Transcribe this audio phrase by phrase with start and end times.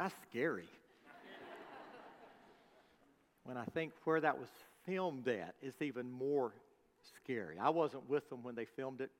[0.00, 0.64] That's scary.
[3.44, 4.48] when I think where that was
[4.86, 6.54] filmed at, it's even more
[7.22, 7.58] scary.
[7.58, 9.10] I wasn't with them when they filmed it,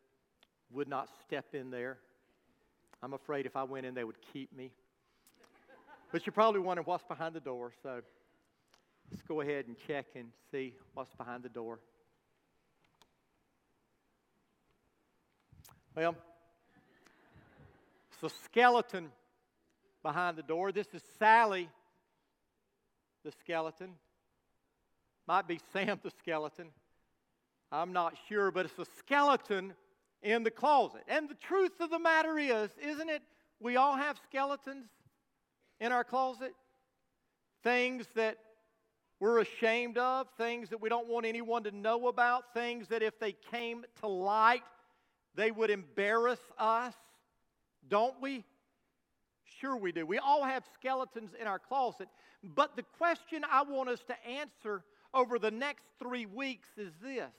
[0.72, 1.98] would not step in there.
[3.02, 4.70] I'm afraid if I went in, they would keep me.
[6.12, 8.00] But you're probably wondering what's behind the door, so
[9.10, 11.78] let's go ahead and check and see what's behind the door.
[15.94, 16.16] Well,
[18.14, 19.10] it's a skeleton
[20.02, 20.72] behind the door.
[20.72, 21.68] This is Sally,
[23.24, 23.92] the skeleton.
[25.26, 26.68] Might be Sam, the skeleton.
[27.70, 29.74] I'm not sure, but it's a skeleton
[30.22, 31.02] in the closet.
[31.08, 33.22] And the truth of the matter is, isn't it?
[33.60, 34.88] We all have skeletons
[35.80, 36.52] in our closet.
[37.62, 38.38] Things that
[39.20, 43.18] we're ashamed of, things that we don't want anyone to know about, things that if
[43.20, 44.62] they came to light,
[45.34, 46.94] they would embarrass us.
[47.86, 48.44] Don't we?
[49.60, 50.06] Sure, we do.
[50.06, 52.08] We all have skeletons in our closet.
[52.42, 57.30] But the question I want us to answer over the next three weeks is this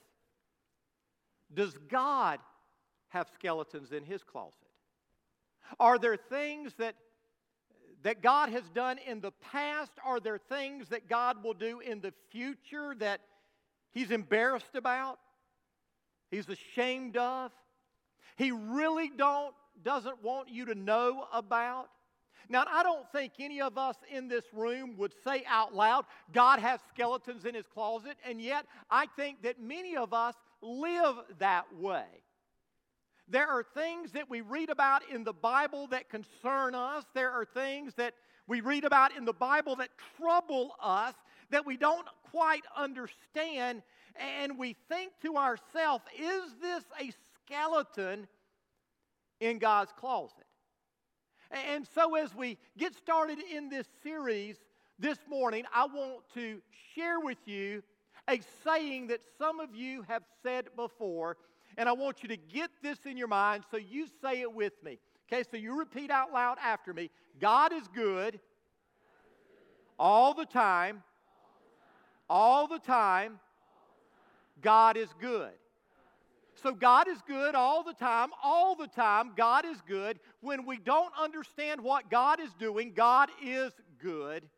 [1.52, 2.38] Does God
[3.08, 4.54] have skeletons in his closet?
[5.80, 6.94] Are there things that,
[8.02, 9.92] that God has done in the past?
[10.04, 13.20] Are there things that God will do in the future that
[13.92, 15.18] he's embarrassed about?
[16.30, 17.52] He's ashamed of?
[18.36, 21.88] He really don't, doesn't want you to know about?
[22.48, 26.58] Now, I don't think any of us in this room would say out loud, God
[26.58, 31.64] has skeletons in his closet, and yet I think that many of us live that
[31.76, 32.06] way.
[33.28, 37.04] There are things that we read about in the Bible that concern us.
[37.14, 38.14] There are things that
[38.46, 41.14] we read about in the Bible that trouble us,
[41.50, 43.82] that we don't quite understand.
[44.16, 47.12] And we think to ourselves, is this a
[47.46, 48.26] skeleton
[49.40, 50.41] in God's closet?
[51.52, 54.56] And so, as we get started in this series
[54.98, 56.62] this morning, I want to
[56.94, 57.82] share with you
[58.28, 61.36] a saying that some of you have said before
[61.76, 64.72] and I want you to get this in your mind so you say it with
[64.82, 64.98] me.
[65.30, 67.10] Okay, so you repeat out loud after me
[67.40, 68.40] God is good
[69.98, 71.02] all the time.
[72.28, 73.40] All the time,
[74.62, 75.50] God is good.
[76.62, 78.30] So God is good all the time.
[78.42, 80.20] All the time, God is good.
[80.40, 84.48] When we don't understand what God is doing, God is good.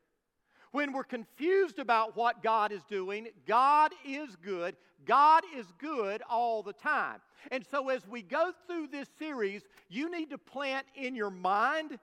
[0.72, 4.76] When we're confused about what God is doing, God is good.
[5.06, 7.20] God is good all the time.
[7.52, 11.98] And so, as we go through this series, you need to plant in your mind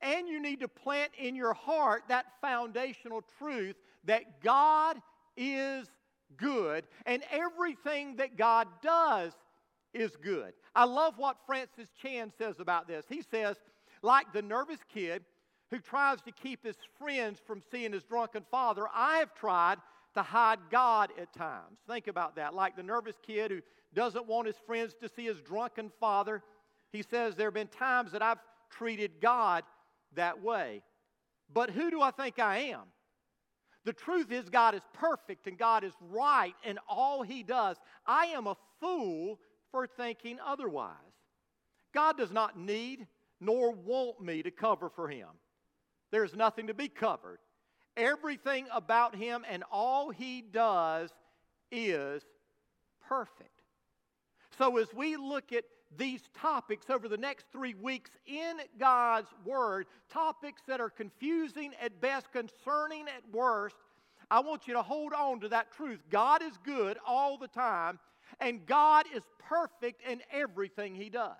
[0.00, 4.98] and you need to plant in your heart that foundational truth that God
[5.36, 5.88] is
[6.36, 9.32] good and everything that God does
[9.92, 10.52] is good.
[10.74, 13.04] I love what Francis Chan says about this.
[13.08, 13.56] He says,
[14.02, 15.24] like the nervous kid
[15.70, 19.78] who tries to keep his friends from seeing his drunken father, I have tried
[20.14, 21.78] to hide God at times.
[21.88, 22.54] Think about that.
[22.54, 23.60] Like the nervous kid who
[23.94, 26.42] doesn't want his friends to see his drunken father.
[26.92, 28.38] He says, There have been times that I've
[28.70, 29.64] treated God
[30.14, 30.82] that way.
[31.52, 32.82] But who do I think I am?
[33.84, 37.76] The truth is, God is perfect and God is right in all He does.
[38.06, 39.38] I am a fool
[39.70, 40.94] for thinking otherwise.
[41.92, 43.06] God does not need
[43.40, 45.28] nor want me to cover for Him.
[46.14, 47.40] There's nothing to be covered.
[47.96, 51.10] Everything about him and all he does
[51.72, 52.22] is
[53.08, 53.50] perfect.
[54.56, 55.64] So, as we look at
[55.96, 62.00] these topics over the next three weeks in God's Word, topics that are confusing at
[62.00, 63.76] best, concerning at worst,
[64.30, 66.00] I want you to hold on to that truth.
[66.10, 67.98] God is good all the time,
[68.40, 71.36] and God is perfect in everything He does.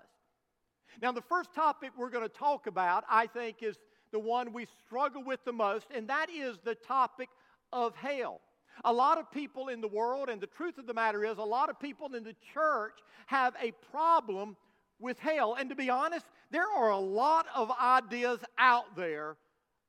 [1.01, 3.77] Now, the first topic we're going to talk about, I think, is
[4.11, 7.29] the one we struggle with the most, and that is the topic
[7.73, 8.39] of hell.
[8.83, 11.43] A lot of people in the world, and the truth of the matter is, a
[11.43, 14.55] lot of people in the church have a problem
[14.99, 15.55] with hell.
[15.57, 19.37] And to be honest, there are a lot of ideas out there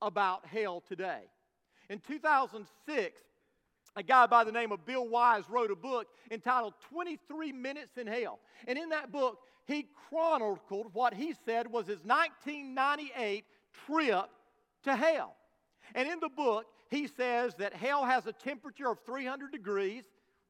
[0.01, 1.23] about hell today.
[1.89, 3.21] In 2006,
[3.97, 8.07] a guy by the name of Bill Wise wrote a book entitled 23 Minutes in
[8.07, 8.41] Hell.
[8.67, 13.45] And in that book, he chronicled what he said was his 1998
[13.87, 14.27] trip
[14.85, 15.35] to hell.
[15.95, 20.05] And in the book, he says that hell has a temperature of 300 degrees,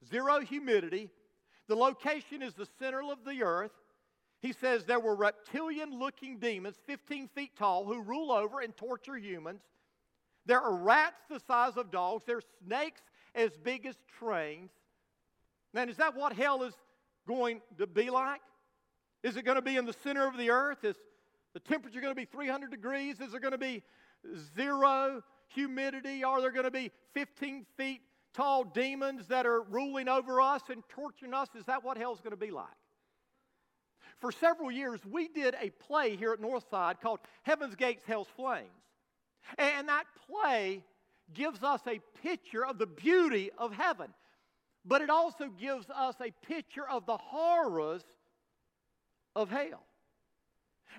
[0.09, 1.11] zero humidity.
[1.69, 3.73] The location is the center of the earth.
[4.41, 9.17] He says there were reptilian looking demons, 15 feet tall, who rule over and torture
[9.17, 9.63] humans.
[10.45, 12.25] There are rats the size of dogs.
[12.25, 13.01] There are snakes
[13.35, 14.71] as big as trains.
[15.73, 16.75] Now, is that what hell is
[17.27, 18.41] going to be like?
[19.23, 20.85] Is it going to be in the center of the earth?
[20.85, 20.97] Is
[21.53, 23.21] the temperature going to be 300 degrees?
[23.21, 23.83] Is there going to be
[24.57, 26.25] zero humidity?
[26.25, 28.01] Are there going to be 15 feet
[28.35, 31.49] tall demons that are ruling over us and torturing us?
[31.59, 32.67] Is that what hell's going to be like?
[34.21, 38.71] For several years, we did a play here at Northside called Heaven's Gates, Hell's Flames.
[39.59, 40.83] And that play
[41.35, 44.09] gives us a picture of the beauty of heaven,
[44.85, 48.03] but it also gives us a picture of the horrors
[49.35, 49.85] of hell.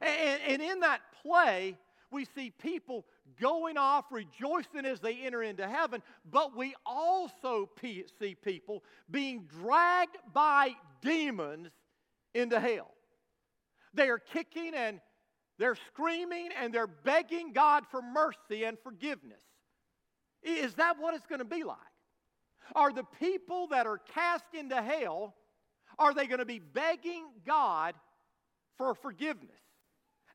[0.02, 1.78] And, and in that play,
[2.12, 3.06] we see people
[3.40, 10.18] going off rejoicing as they enter into heaven, but we also see people being dragged
[10.34, 10.72] by
[11.02, 11.70] demons
[12.34, 12.92] into hell.
[13.94, 15.00] They are kicking and
[15.58, 19.42] they're screaming and they're begging God for mercy and forgiveness.
[20.44, 21.78] Is that what it's going to be like?
[22.76, 25.34] Are the people that are cast into hell,
[25.98, 27.96] are they going to be begging God
[28.78, 29.50] for forgiveness?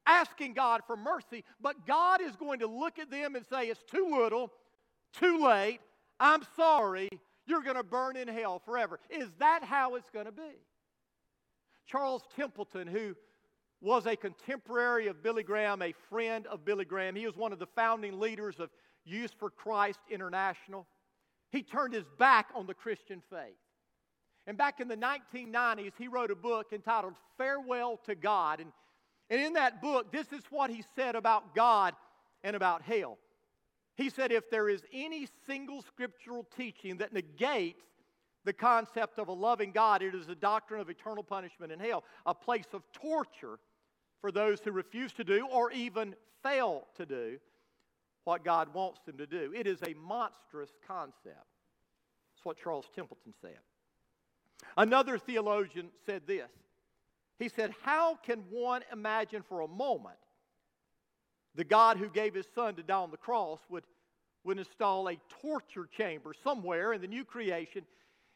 [0.06, 3.82] Asking God for mercy, but God is going to look at them and say, It's
[3.84, 4.52] too little,
[5.12, 5.80] too late,
[6.18, 7.08] I'm sorry,
[7.46, 9.00] you're going to burn in hell forever.
[9.10, 10.60] Is that how it's going to be?
[11.86, 13.14] Charles Templeton, who
[13.80, 17.16] was a contemporary of Billy Graham, a friend of Billy Graham.
[17.16, 18.70] He was one of the founding leaders of
[19.04, 20.86] Youth for Christ International.
[21.50, 23.58] He turned his back on the Christian faith.
[24.46, 28.60] And back in the 1990s, he wrote a book entitled Farewell to God.
[28.60, 28.72] And,
[29.32, 31.94] and in that book, this is what he said about God
[32.44, 33.16] and about hell.
[33.96, 37.82] He said, if there is any single scriptural teaching that negates
[38.44, 42.04] the concept of a loving God, it is the doctrine of eternal punishment in hell,
[42.26, 43.58] a place of torture
[44.20, 47.38] for those who refuse to do or even fail to do
[48.24, 49.54] what God wants them to do.
[49.56, 51.24] It is a monstrous concept.
[51.24, 53.60] That's what Charles Templeton said.
[54.76, 56.50] Another theologian said this.
[57.42, 60.14] He said, How can one imagine for a moment
[61.56, 63.82] the God who gave his son to die on the cross would,
[64.44, 67.82] would install a torture chamber somewhere in the new creation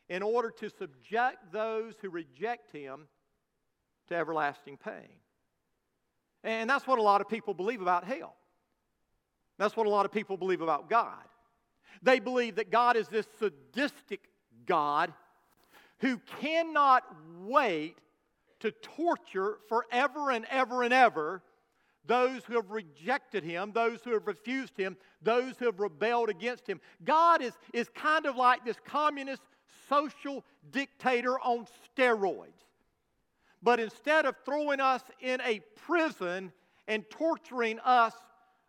[0.09, 3.07] in order to subject those who reject him
[4.09, 5.21] to everlasting pain?
[6.43, 8.35] And that's what a lot of people believe about hell.
[9.57, 11.23] That's what a lot of people believe about God.
[12.03, 14.23] They believe that God is this sadistic
[14.67, 15.13] God
[16.01, 17.05] who cannot
[17.45, 17.97] wait
[18.61, 21.43] to torture forever and ever and ever
[22.07, 26.67] those who have rejected him, those who have refused him, those who have rebelled against
[26.67, 26.81] him.
[27.05, 29.43] God is, is kind of like this communist
[29.89, 31.67] social dictator on
[31.97, 32.53] steroids.
[33.63, 36.53] But instead of throwing us in a prison
[36.87, 38.15] and torturing us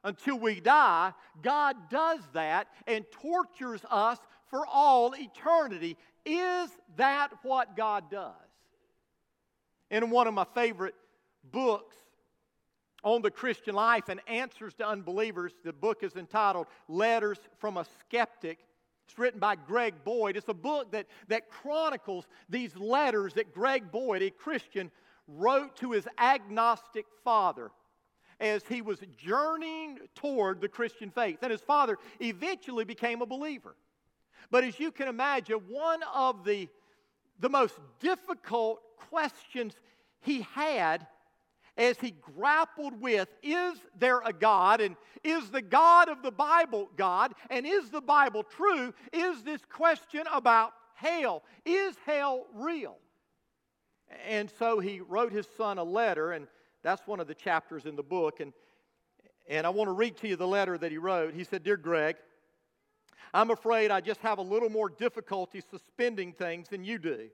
[0.04, 4.18] until we die, God does that and tortures us
[4.50, 5.98] for all eternity.
[6.26, 8.34] Is that what God does?
[9.90, 10.96] In one of my favorite
[11.52, 11.96] books
[13.04, 17.86] on the Christian life and answers to unbelievers, the book is entitled Letters from a
[18.00, 18.60] Skeptic.
[19.08, 20.36] It's written by Greg Boyd.
[20.36, 24.92] It's a book that, that chronicles these letters that Greg Boyd, a Christian,
[25.28, 27.72] wrote to his agnostic father
[28.40, 31.40] as he was journeying toward the Christian faith.
[31.42, 33.76] And his father eventually became a believer.
[34.52, 36.70] But as you can imagine, one of the,
[37.40, 39.76] the most difficult questions
[40.22, 41.08] he had
[41.78, 44.82] as he grappled with is there a God?
[44.82, 47.34] And is the God of the Bible God?
[47.50, 48.94] And is the Bible true?
[49.14, 51.44] Is this question about hell?
[51.66, 52.98] Is hell real?
[54.28, 56.48] And so he wrote his son a letter, and
[56.82, 58.40] that's one of the chapters in the book.
[58.40, 58.54] And,
[59.50, 61.34] and I want to read to you the letter that he wrote.
[61.34, 62.16] He said, Dear Greg,
[63.34, 67.30] I'm afraid I just have a little more difficulty suspending things than you do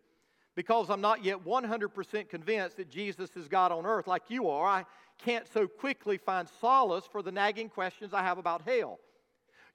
[0.55, 4.65] because I'm not yet 100% convinced that Jesus is God on earth like you are,
[4.65, 4.85] I
[5.17, 8.99] can't so quickly find solace for the nagging questions I have about hell.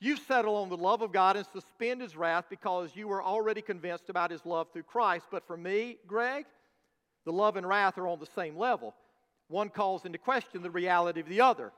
[0.00, 3.60] You settle on the love of God and suspend his wrath because you were already
[3.60, 5.26] convinced about his love through Christ.
[5.30, 6.46] But for me, Greg,
[7.24, 8.94] the love and wrath are on the same level.
[9.48, 11.72] One calls into question the reality of the other.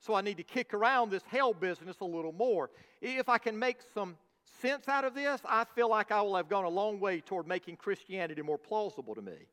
[0.00, 2.70] So I need to kick around this hell business a little more.
[3.02, 4.16] If I can make some
[4.60, 7.46] sense out of this, I feel like I will have gone a long way toward
[7.46, 9.46] making Christianity more plausible to me.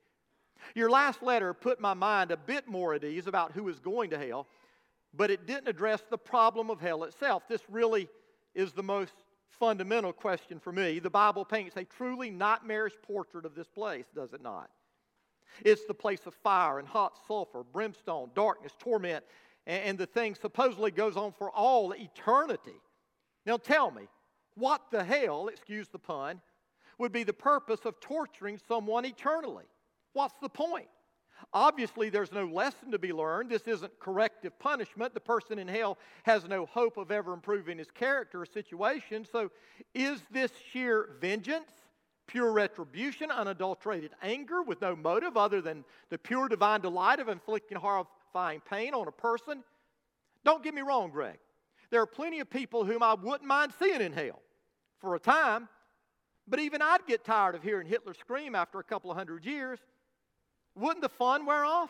[0.73, 4.09] Your last letter put my mind a bit more at ease about who is going
[4.09, 4.47] to hell,
[5.13, 7.43] but it didn't address the problem of hell itself.
[7.47, 8.07] This really
[8.55, 9.13] is the most
[9.59, 10.99] fundamental question for me.
[10.99, 14.69] The Bible paints a truly nightmarish portrait of this place, does it not?
[15.63, 19.23] It's the place of fire and hot sulfur, brimstone, darkness, torment,
[19.67, 22.79] and the thing supposedly goes on for all eternity.
[23.45, 24.03] Now tell me,
[24.55, 26.41] what the hell, excuse the pun,
[26.97, 29.65] would be the purpose of torturing someone eternally?
[30.13, 30.87] What's the point?
[31.53, 33.49] Obviously, there's no lesson to be learned.
[33.51, 35.13] This isn't corrective punishment.
[35.13, 39.27] The person in hell has no hope of ever improving his character or situation.
[39.31, 39.51] So,
[39.93, 41.69] is this sheer vengeance,
[42.25, 47.77] pure retribution, unadulterated anger with no motive other than the pure divine delight of inflicting
[48.37, 49.63] horrifying pain on a person?
[50.43, 51.37] Don't get me wrong, Greg.
[51.89, 54.41] There are plenty of people whom I wouldn't mind seeing in hell
[54.99, 55.67] for a time,
[56.47, 59.79] but even I'd get tired of hearing Hitler scream after a couple of hundred years.
[60.75, 61.89] Wouldn't the fun wear off?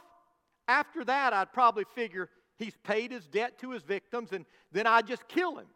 [0.68, 5.08] After that, I'd probably figure he's paid his debt to his victims and then I'd
[5.08, 5.68] just kill him.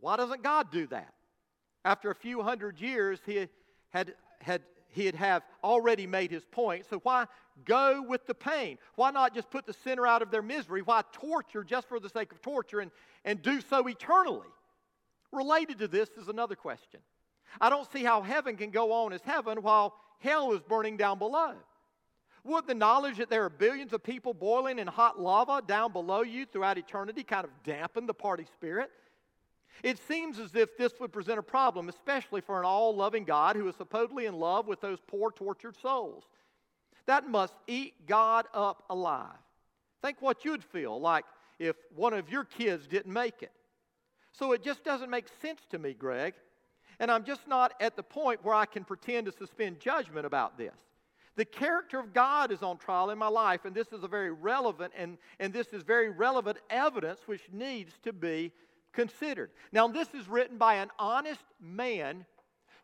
[0.00, 1.12] Why doesn't God do that?
[1.84, 3.48] After a few hundred years, he
[3.90, 6.86] had, had, he'd have already made his point.
[6.88, 7.26] So why
[7.64, 8.78] go with the pain?
[8.94, 10.82] Why not just put the sinner out of their misery?
[10.82, 12.90] Why torture just for the sake of torture and,
[13.24, 14.48] and do so eternally?
[15.32, 17.00] Related to this is another question.
[17.60, 21.18] I don't see how heaven can go on as heaven while hell is burning down
[21.18, 21.54] below.
[22.44, 26.22] Would the knowledge that there are billions of people boiling in hot lava down below
[26.22, 28.90] you throughout eternity kind of dampen the party spirit?
[29.82, 33.56] It seems as if this would present a problem, especially for an all loving God
[33.56, 36.24] who is supposedly in love with those poor, tortured souls.
[37.06, 39.36] That must eat God up alive.
[40.02, 41.24] Think what you'd feel like
[41.58, 43.52] if one of your kids didn't make it.
[44.32, 46.34] So it just doesn't make sense to me, Greg.
[46.98, 50.58] And I'm just not at the point where I can pretend to suspend judgment about
[50.58, 50.74] this.
[51.36, 54.30] The character of God is on trial in my life, and this is a very
[54.30, 58.52] relevant and, and this is very relevant evidence which needs to be
[58.92, 59.50] considered.
[59.72, 62.26] Now, this is written by an honest man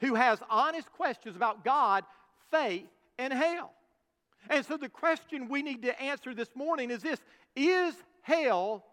[0.01, 2.05] who has honest questions about God,
[2.51, 2.87] faith,
[3.19, 3.73] and hell.
[4.51, 7.21] And so the question we need to answer this morning is this
[7.55, 8.85] Is hell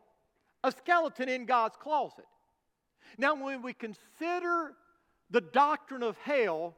[0.63, 2.25] a skeleton in God's closet?
[3.17, 4.73] Now, when we consider
[5.29, 6.75] the doctrine of hell,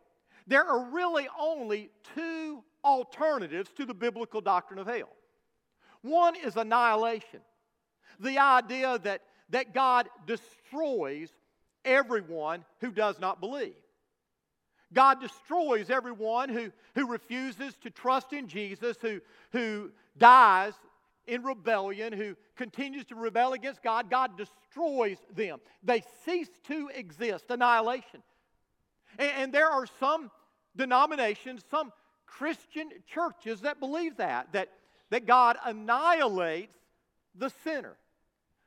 [0.47, 5.09] there are really only two alternatives to the biblical doctrine of hell.
[6.01, 7.41] One is annihilation,
[8.19, 11.29] the idea that, that God destroys
[11.83, 13.75] everyone who does not believe.
[14.93, 19.19] God destroys everyone who, who refuses to trust in Jesus, who,
[19.51, 20.73] who dies
[21.27, 24.09] in rebellion, who continues to rebel against God.
[24.09, 25.59] God destroys them.
[25.83, 28.21] They cease to exist, annihilation.
[29.17, 30.31] And, and there are some
[30.75, 31.91] denominations, some
[32.25, 34.69] Christian churches that believe that, that,
[35.09, 36.73] that God annihilates
[37.33, 37.95] the sinner.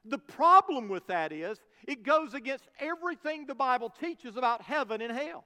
[0.09, 5.12] The problem with that is it goes against everything the Bible teaches about heaven and
[5.17, 5.45] hell.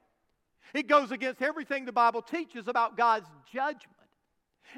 [0.74, 3.96] It goes against everything the Bible teaches about God's judgment.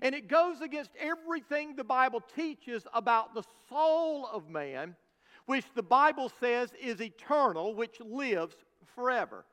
[0.03, 4.97] And it goes against everything the Bible teaches about the soul of man,
[5.47, 8.57] which the Bible says is eternal, which lives
[8.95, 9.45] forever.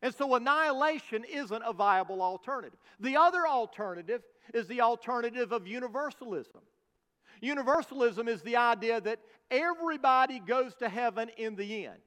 [0.00, 2.78] And so annihilation isn't a viable alternative.
[3.00, 4.22] The other alternative
[4.54, 6.62] is the alternative of universalism.
[7.40, 11.98] Universalism is the idea that everybody goes to heaven in the end.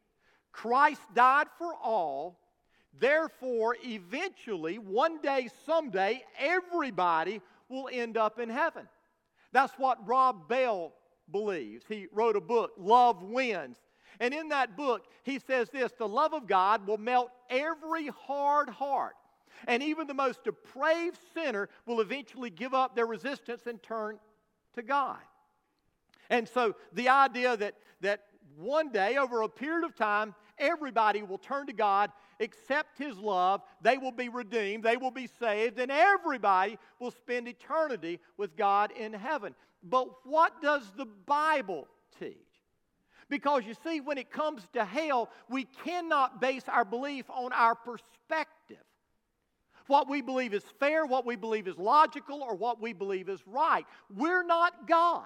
[0.51, 2.39] Christ died for all,
[2.99, 8.87] therefore, eventually, one day, someday, everybody will end up in heaven.
[9.53, 10.93] That's what Rob Bell
[11.31, 11.85] believes.
[11.87, 13.77] He wrote a book, Love Wins.
[14.19, 18.69] And in that book, he says this the love of God will melt every hard
[18.69, 19.15] heart.
[19.67, 24.19] And even the most depraved sinner will eventually give up their resistance and turn
[24.75, 25.19] to God.
[26.29, 28.21] And so the idea that, that
[28.57, 33.61] one day, over a period of time, everybody will turn to God, accept His love,
[33.81, 38.91] they will be redeemed, they will be saved, and everybody will spend eternity with God
[38.91, 39.55] in heaven.
[39.83, 41.87] But what does the Bible
[42.19, 42.37] teach?
[43.29, 47.75] Because you see, when it comes to hell, we cannot base our belief on our
[47.75, 48.77] perspective.
[49.91, 53.45] What we believe is fair, what we believe is logical, or what we believe is
[53.45, 53.85] right.
[54.15, 55.25] We're not God.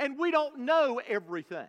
[0.00, 1.68] And we don't know everything.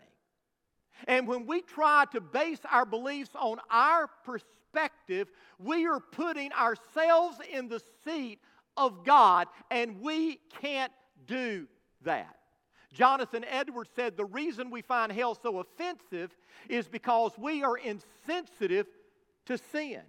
[1.07, 5.27] And when we try to base our beliefs on our perspective,
[5.59, 8.39] we are putting ourselves in the seat
[8.75, 10.91] of God, and we can't
[11.27, 11.67] do
[12.01, 12.35] that.
[12.93, 16.35] Jonathan Edwards said the reason we find hell so offensive
[16.67, 18.87] is because we are insensitive
[19.45, 20.01] to sin.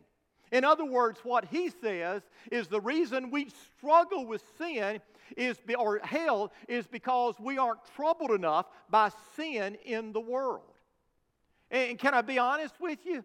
[0.52, 5.00] In other words, what he says is the reason we struggle with sin
[5.36, 10.74] is or hell is because we aren't troubled enough by sin in the world.
[11.70, 13.24] And can I be honest with you?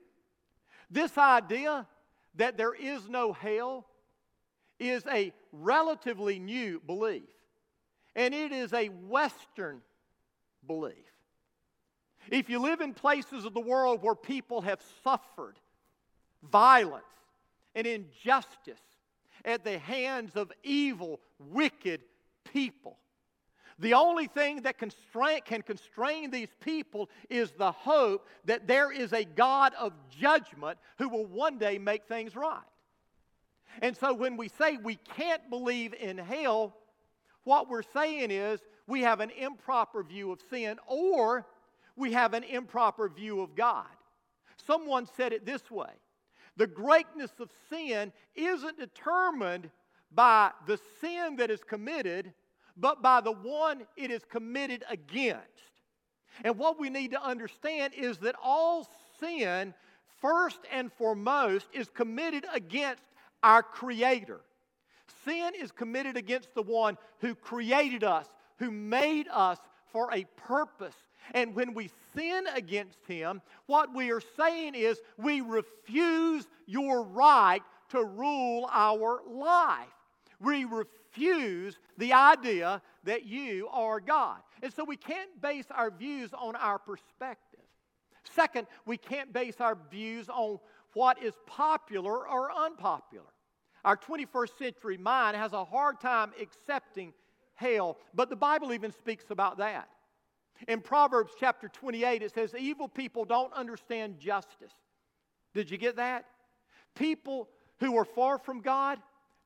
[0.91, 1.87] This idea
[2.35, 3.87] that there is no hell
[4.79, 7.23] is a relatively new belief
[8.15, 9.81] and it is a Western
[10.67, 10.93] belief.
[12.29, 15.59] If you live in places of the world where people have suffered
[16.51, 17.03] violence
[17.75, 18.81] and injustice
[19.43, 22.01] at the hands of evil, wicked
[22.51, 22.97] people.
[23.77, 29.11] The only thing that constrain, can constrain these people is the hope that there is
[29.11, 32.61] a God of judgment who will one day make things right.
[33.81, 36.73] And so when we say we can't believe in hell,
[37.43, 41.45] what we're saying is we have an improper view of sin or
[41.97, 43.85] we have an improper view of God.
[44.65, 45.91] Someone said it this way
[46.57, 49.69] the greatness of sin isn't determined
[50.11, 52.33] by the sin that is committed,
[52.77, 55.43] but by the one it is committed against.
[56.43, 59.73] And what we need to understand is that all sin,
[60.21, 63.03] first and foremost, is committed against
[63.43, 64.41] our Creator.
[65.23, 68.27] Sin is committed against the one who created us,
[68.59, 69.59] who made us
[69.91, 70.95] for a purpose.
[71.33, 77.61] And when we sin against Him, what we are saying is we refuse your right
[77.89, 79.87] to rule our life.
[80.39, 84.37] We refuse the idea that you are God.
[84.61, 87.59] And so we can't base our views on our perspective.
[88.23, 90.59] Second, we can't base our views on
[90.93, 93.25] what is popular or unpopular.
[93.83, 97.13] Our 21st century mind has a hard time accepting
[97.53, 99.89] hell, but the Bible even speaks about that.
[100.67, 104.73] In Proverbs chapter 28, it says, Evil people don't understand justice.
[105.53, 106.25] Did you get that?
[106.95, 108.99] People who are far from God,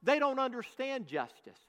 [0.03, 1.59] they don't understand justice.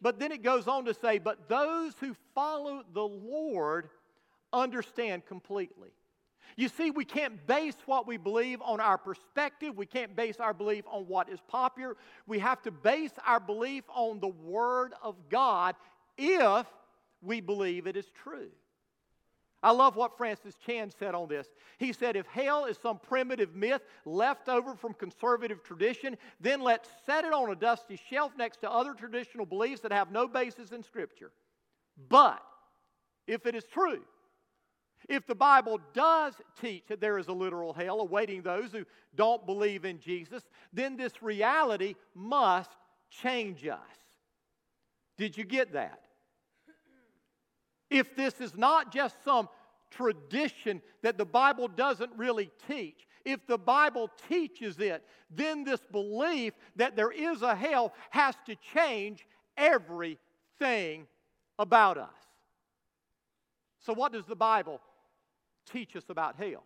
[0.00, 3.88] But then it goes on to say, But those who follow the Lord
[4.52, 5.90] understand completely.
[6.56, 9.76] You see, we can't base what we believe on our perspective.
[9.76, 11.96] We can't base our belief on what is popular.
[12.26, 15.76] We have to base our belief on the Word of God
[16.16, 16.66] if
[17.22, 18.48] we believe it is true.
[19.62, 21.48] I love what Francis Chan said on this.
[21.78, 26.88] He said, If hell is some primitive myth left over from conservative tradition, then let's
[27.04, 30.70] set it on a dusty shelf next to other traditional beliefs that have no basis
[30.70, 31.32] in Scripture.
[32.08, 32.40] But
[33.26, 34.02] if it is true,
[35.08, 38.84] if the Bible does teach that there is a literal hell awaiting those who
[39.16, 42.70] don't believe in Jesus, then this reality must
[43.10, 43.78] change us.
[45.16, 46.07] Did you get that?
[47.90, 49.48] If this is not just some
[49.90, 56.54] tradition that the Bible doesn't really teach, if the Bible teaches it, then this belief
[56.76, 61.06] that there is a hell has to change everything
[61.58, 62.14] about us.
[63.80, 64.80] So, what does the Bible
[65.70, 66.64] teach us about hell?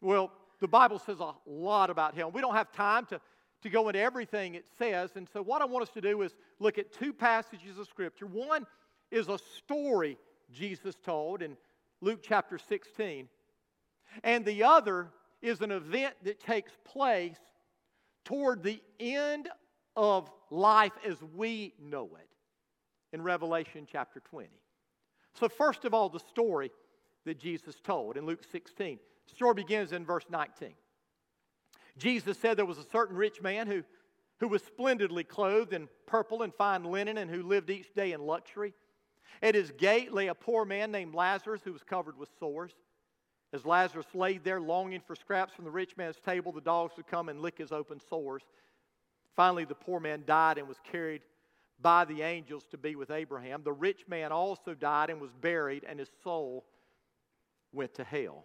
[0.00, 2.30] Well, the Bible says a lot about hell.
[2.30, 3.20] We don't have time to,
[3.62, 5.10] to go into everything it says.
[5.16, 8.26] And so, what I want us to do is look at two passages of Scripture.
[8.26, 8.66] One
[9.14, 10.18] is a story
[10.52, 11.56] Jesus told in
[12.00, 13.28] Luke chapter 16,
[14.22, 15.08] and the other
[15.40, 17.38] is an event that takes place
[18.24, 19.48] toward the end
[19.96, 22.28] of life as we know it
[23.12, 24.48] in Revelation chapter 20.
[25.34, 26.70] So, first of all, the story
[27.24, 28.98] that Jesus told in Luke 16.
[29.28, 30.74] The story begins in verse 19.
[31.96, 33.82] Jesus said there was a certain rich man who,
[34.40, 38.20] who was splendidly clothed in purple and fine linen and who lived each day in
[38.20, 38.74] luxury.
[39.42, 42.72] At his gate lay a poor man named Lazarus who was covered with sores.
[43.52, 47.06] As Lazarus lay there longing for scraps from the rich man's table, the dogs would
[47.06, 48.42] come and lick his open sores.
[49.36, 51.22] Finally, the poor man died and was carried
[51.80, 53.62] by the angels to be with Abraham.
[53.62, 56.64] The rich man also died and was buried, and his soul
[57.72, 58.44] went to hell.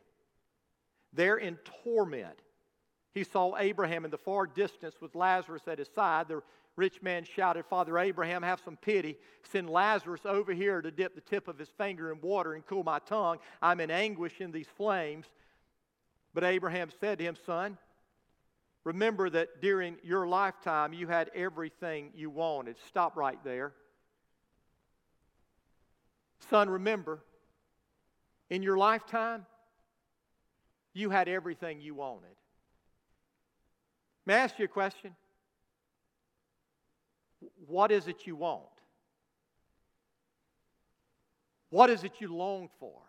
[1.13, 2.41] There in torment,
[3.13, 6.27] he saw Abraham in the far distance with Lazarus at his side.
[6.27, 6.41] The
[6.75, 9.17] rich man shouted, Father Abraham, have some pity.
[9.51, 12.83] Send Lazarus over here to dip the tip of his finger in water and cool
[12.83, 13.37] my tongue.
[13.61, 15.25] I'm in anguish in these flames.
[16.33, 17.77] But Abraham said to him, Son,
[18.83, 22.77] remember that during your lifetime you had everything you wanted.
[22.87, 23.73] Stop right there.
[26.49, 27.19] Son, remember
[28.49, 29.45] in your lifetime,
[30.93, 32.35] you had everything you wanted.
[34.25, 35.15] May I ask you a question?
[37.69, 38.63] What is it you want?
[41.69, 42.99] What is it you long for?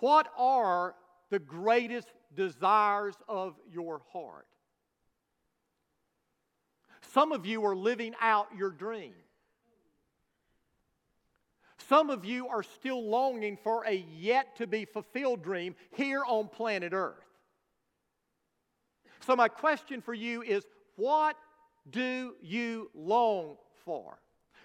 [0.00, 0.94] What are
[1.30, 4.46] the greatest desires of your heart?
[7.14, 9.14] Some of you are living out your dream.
[11.88, 16.48] Some of you are still longing for a yet to be fulfilled dream here on
[16.48, 17.14] planet Earth.
[19.20, 21.36] So, my question for you is what
[21.90, 24.18] do you long for?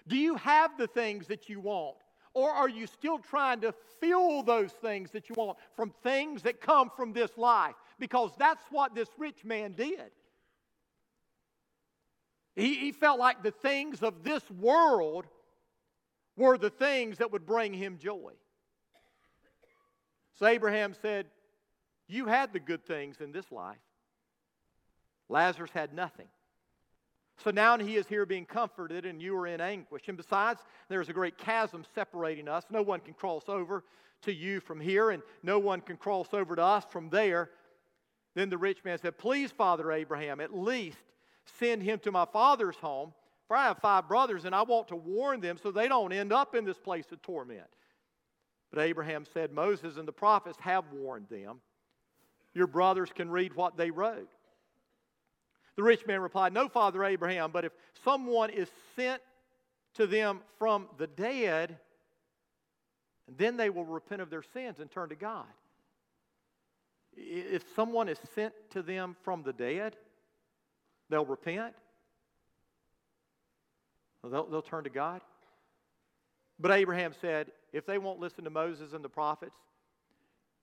[0.08, 1.96] Do you have the things that you want?
[2.34, 6.60] Or are you still trying to fill those things that you want from things that
[6.60, 7.74] come from this life?
[7.98, 10.10] Because that's what this rich man did.
[12.56, 15.26] He, he felt like the things of this world
[16.36, 18.32] were the things that would bring him joy.
[20.38, 21.26] So Abraham said,
[22.08, 23.78] You had the good things in this life.
[25.28, 26.28] Lazarus had nothing.
[27.38, 30.02] So now he is here being comforted, and you are in anguish.
[30.08, 32.64] And besides, there's a great chasm separating us.
[32.70, 33.84] No one can cross over
[34.22, 37.50] to you from here, and no one can cross over to us from there.
[38.34, 40.98] Then the rich man said, Please, Father Abraham, at least
[41.58, 43.12] send him to my father's home,
[43.48, 46.32] for I have five brothers, and I want to warn them so they don't end
[46.32, 47.66] up in this place of torment.
[48.70, 51.60] But Abraham said, Moses and the prophets have warned them.
[52.54, 54.30] Your brothers can read what they wrote.
[55.76, 57.72] The rich man replied, No, Father Abraham, but if
[58.04, 59.22] someone is sent
[59.94, 61.78] to them from the dead,
[63.36, 65.46] then they will repent of their sins and turn to God.
[67.14, 69.96] If someone is sent to them from the dead,
[71.08, 71.74] they'll repent,
[74.22, 75.20] they'll, they'll turn to God.
[76.58, 79.56] But Abraham said, if they won't listen to Moses and the prophets,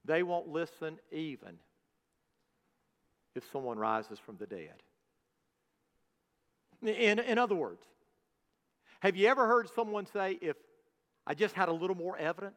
[0.06, 1.58] they won't listen even
[3.36, 4.74] if someone rises from the dead.
[6.82, 7.84] In, in other words,
[9.02, 10.56] have you ever heard someone say, if
[11.26, 12.56] I just had a little more evidence?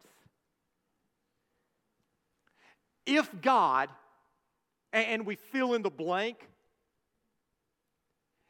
[3.06, 3.88] If God,
[4.92, 6.48] and we fill in the blank,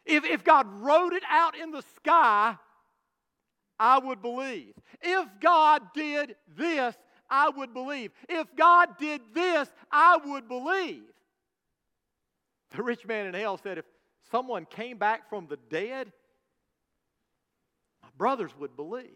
[0.05, 2.57] if, if God wrote it out in the sky,
[3.79, 4.75] I would believe.
[5.01, 6.95] If God did this,
[7.31, 8.13] I would believe.
[8.29, 11.03] If God did this, I would believe.
[12.73, 13.85] The rich man in hell said, if
[14.31, 16.13] someone came back from the dead,
[18.03, 19.09] my brothers would believe.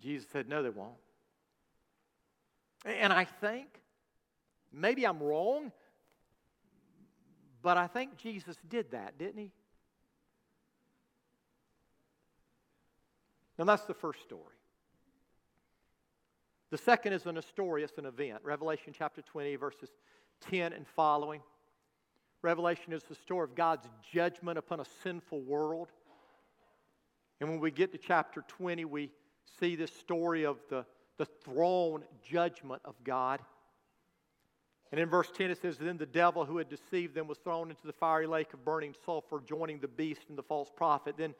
[0.00, 0.94] Jesus said, No, they won't.
[2.84, 3.68] And I think,
[4.72, 5.70] maybe I'm wrong,
[7.62, 9.50] but I think Jesus did that, didn't he?
[13.58, 14.56] Now, that's the first story.
[16.70, 18.40] The second is an story, it's an event.
[18.42, 19.90] Revelation chapter 20, verses
[20.48, 21.42] 10 and following.
[22.42, 25.88] Revelation is the story of God's judgment upon a sinful world.
[27.40, 29.10] And when we get to chapter 20, we
[29.58, 30.86] see this story of the,
[31.18, 33.40] the throne judgment of God.
[34.90, 37.70] And in verse 10, it says, Then the devil who had deceived them was thrown
[37.70, 41.16] into the fiery lake of burning sulfur, joining the beast and the false prophet.
[41.16, 41.34] Then,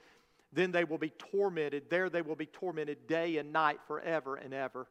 [0.53, 1.85] then they will be tormented.
[1.91, 4.87] There they will be tormented day and night forever and ever.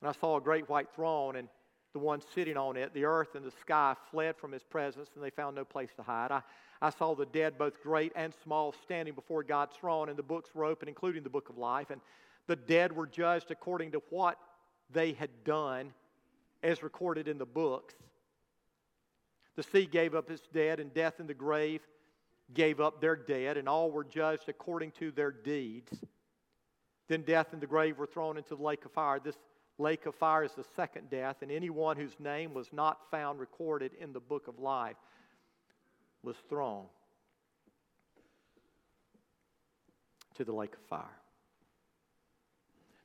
[0.00, 1.48] And I saw a great white throne, and
[1.92, 2.94] the one sitting on it.
[2.94, 6.02] The earth and the sky fled from his presence, and they found no place to
[6.02, 6.30] hide.
[6.30, 6.42] I,
[6.80, 10.50] I saw the dead, both great and small, standing before God's throne, and the books
[10.54, 11.90] were open, including the book of life.
[11.90, 12.00] And
[12.46, 14.38] the dead were judged according to what
[14.92, 15.92] they had done,
[16.62, 17.94] as recorded in the books.
[19.56, 21.80] The sea gave up its dead, and death and the grave
[22.54, 25.92] gave up their dead, and all were judged according to their deeds.
[27.08, 29.18] Then death and the grave were thrown into the lake of fire.
[29.18, 29.36] This
[29.80, 33.92] lake of fire is the second death, and anyone whose name was not found recorded
[34.00, 34.96] in the book of life
[36.22, 36.84] was thrown
[40.36, 41.16] to the lake of fire.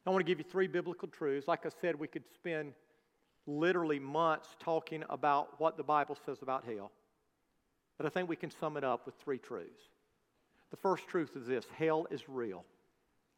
[0.05, 1.47] I want to give you three biblical truths.
[1.47, 2.73] Like I said, we could spend
[3.47, 6.91] literally months talking about what the Bible says about hell.
[7.97, 9.89] But I think we can sum it up with three truths.
[10.69, 12.65] The first truth is this hell is real.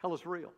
[0.02, 0.52] Hell is real.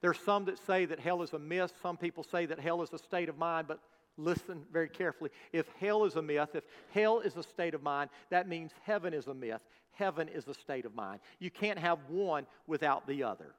[0.00, 1.72] There's some that say that hell is a myth.
[1.82, 3.80] Some people say that hell is a state of mind, but
[4.16, 5.30] listen very carefully.
[5.52, 9.14] If hell is a myth, if hell is a state of mind, that means heaven
[9.14, 9.62] is a myth.
[9.92, 11.20] Heaven is a state of mind.
[11.38, 13.54] You can't have one without the other.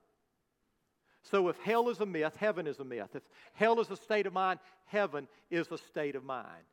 [1.24, 3.10] So if hell is a myth, heaven is a myth.
[3.13, 6.63] If hell is a state of mind, heaven is a state of mind.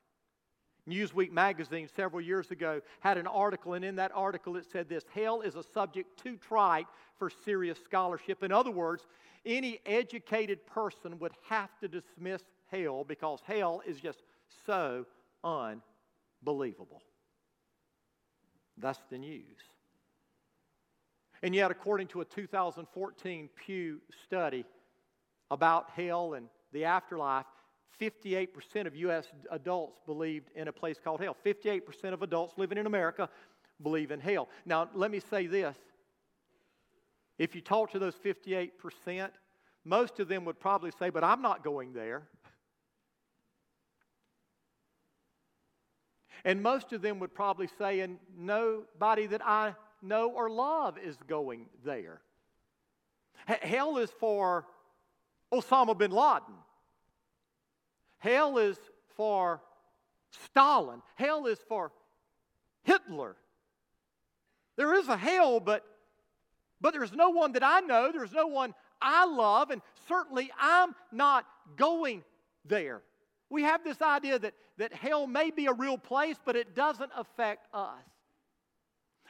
[0.88, 5.04] Newsweek magazine several years ago had an article, and in that article it said this
[5.14, 6.86] Hell is a subject too trite
[7.18, 8.42] for serious scholarship.
[8.42, 9.06] In other words,
[9.46, 14.22] any educated person would have to dismiss hell because hell is just
[14.66, 15.06] so
[15.42, 17.02] unbelievable.
[18.76, 19.58] That's the news.
[21.42, 24.64] And yet, according to a 2014 Pew study
[25.50, 27.44] about hell and the afterlife,
[28.00, 29.26] 58% of U.S.
[29.50, 31.36] adults believed in a place called hell.
[31.44, 33.28] 58% of adults living in America
[33.82, 34.48] believe in hell.
[34.64, 35.76] Now, let me say this
[37.38, 39.28] if you talk to those 58%,
[39.84, 42.22] most of them would probably say, But I'm not going there.
[46.44, 51.16] And most of them would probably say, And nobody that I know or love is
[51.26, 52.20] going there.
[53.48, 54.66] H- hell is for
[55.52, 56.54] Osama bin Laden.
[58.24, 58.78] Hell is
[59.18, 59.60] for
[60.46, 61.02] Stalin.
[61.16, 61.92] Hell is for
[62.82, 63.36] Hitler.
[64.76, 65.84] There is a hell, but,
[66.80, 68.10] but there's no one that I know.
[68.10, 71.44] There's no one I love, and certainly I'm not
[71.76, 72.24] going
[72.64, 73.02] there.
[73.50, 77.10] We have this idea that, that hell may be a real place, but it doesn't
[77.14, 78.00] affect us.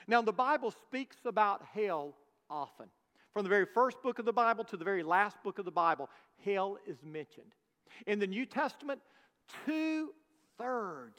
[0.07, 2.15] Now, the Bible speaks about hell
[2.49, 2.87] often.
[3.33, 5.73] From the very first book of the Bible to the very last book of the
[5.73, 6.09] Bible,
[6.45, 7.55] hell is mentioned.
[8.07, 9.01] In the New Testament,
[9.67, 10.11] two
[10.59, 11.19] thirds,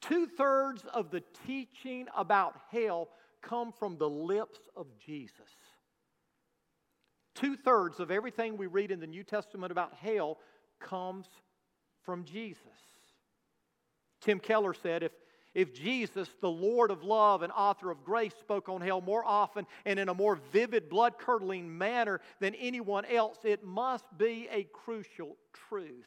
[0.00, 3.08] two thirds of the teaching about hell
[3.42, 5.34] come from the lips of Jesus.
[7.34, 10.38] Two thirds of everything we read in the New Testament about hell
[10.80, 11.26] comes
[12.02, 12.58] from Jesus.
[14.20, 15.12] Tim Keller said if,
[15.54, 19.66] if Jesus, the Lord of love and author of grace, spoke on hell more often
[19.84, 24.64] and in a more vivid, blood curdling manner than anyone else, it must be a
[24.72, 25.36] crucial
[25.68, 26.06] truth.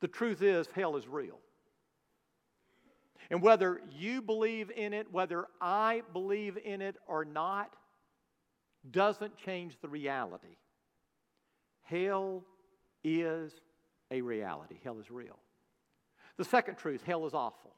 [0.00, 1.38] The truth is, hell is real.
[3.30, 7.74] And whether you believe in it, whether I believe in it or not,
[8.90, 10.56] doesn't change the reality.
[11.82, 12.44] Hell
[13.04, 13.52] is
[14.10, 14.78] a reality.
[14.84, 15.38] Hell is real.
[16.42, 17.70] The second truth hell is awful.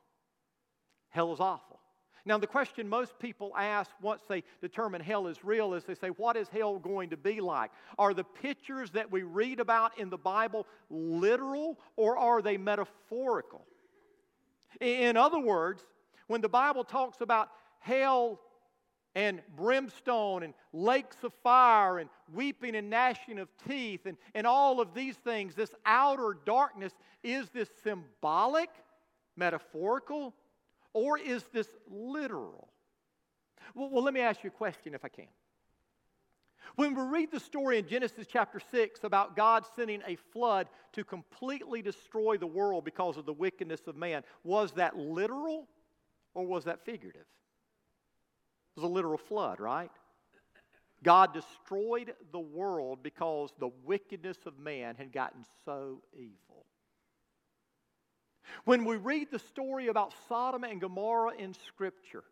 [1.11, 1.81] Hell is awful.
[2.25, 6.09] Now, the question most people ask once they determine hell is real is they say,
[6.09, 7.71] What is hell going to be like?
[7.99, 13.67] Are the pictures that we read about in the Bible literal or are they metaphorical?
[14.81, 15.83] In other words,
[16.27, 17.51] when the Bible talks about
[17.81, 18.41] hell
[19.15, 24.81] and brimstone and lakes of fire and weeping and gnashing of teeth and, and all
[24.81, 28.71] of these things, this outer darkness, is this symbolic,
[29.37, 30.35] metaphorical,
[30.93, 32.69] or is this literal?
[33.75, 35.27] Well, well, let me ask you a question if I can.
[36.77, 41.05] When we read the story in Genesis chapter 6 about God sending a flood to
[41.05, 45.69] completely destroy the world because of the wickedness of man, was that literal
[46.35, 47.27] or was that figurative?
[48.77, 49.91] It was a literal flood, right?
[51.03, 56.67] God destroyed the world because the wickedness of man had gotten so evil.
[58.65, 62.25] When we read the story about Sodom and Gomorrah in Scripture,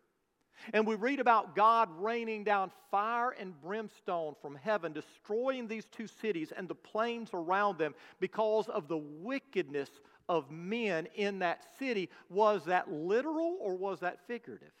[0.73, 6.07] and we read about God raining down fire and brimstone from heaven, destroying these two
[6.07, 9.89] cities and the plains around them because of the wickedness
[10.29, 14.71] of men in that city, was that literal or was that figurative?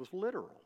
[0.00, 0.62] Was literal.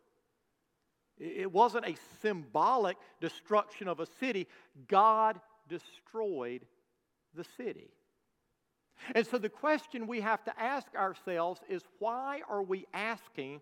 [1.19, 4.47] It wasn't a symbolic destruction of a city.
[4.87, 6.65] God destroyed
[7.35, 7.91] the city.
[9.13, 13.61] And so the question we have to ask ourselves is why are we asking,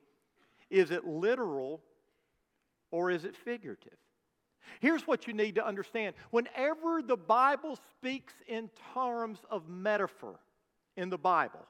[0.69, 1.81] is it literal
[2.91, 3.97] or is it figurative?
[4.81, 10.39] Here's what you need to understand whenever the Bible speaks in terms of metaphor
[10.99, 11.67] in the Bible,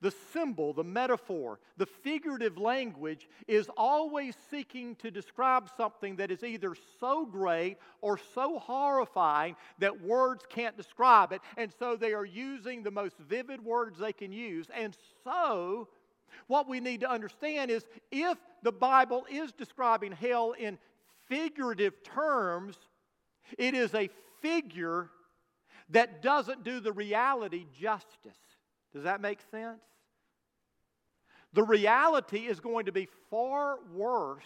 [0.00, 6.42] the symbol, the metaphor, the figurative language is always seeking to describe something that is
[6.42, 11.40] either so great or so horrifying that words can't describe it.
[11.56, 14.66] And so they are using the most vivid words they can use.
[14.74, 15.88] And so,
[16.46, 20.78] what we need to understand is if the Bible is describing hell in
[21.28, 22.76] figurative terms,
[23.58, 24.08] it is a
[24.40, 25.10] figure
[25.90, 28.38] that doesn't do the reality justice.
[28.92, 29.80] Does that make sense?
[31.52, 34.44] The reality is going to be far worse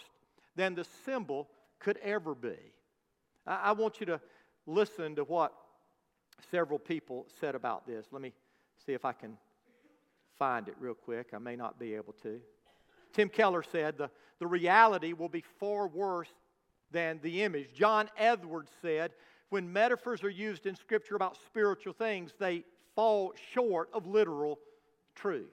[0.55, 2.57] than the symbol could ever be.
[3.45, 4.19] I, want you to
[4.65, 5.53] listen to what
[6.49, 8.07] several people said about this.
[8.11, 8.33] Let me
[8.83, 9.37] see if I can
[10.37, 11.27] find it real quick.
[11.33, 12.39] I may not be able to.
[13.13, 16.29] Tim Keller said the, the reality will be far worse
[16.91, 17.73] than the image.
[17.73, 19.11] John Edwards said
[19.49, 22.63] when metaphors are used in Scripture about spiritual things, they
[22.95, 24.59] fall short of literal
[25.15, 25.51] truth.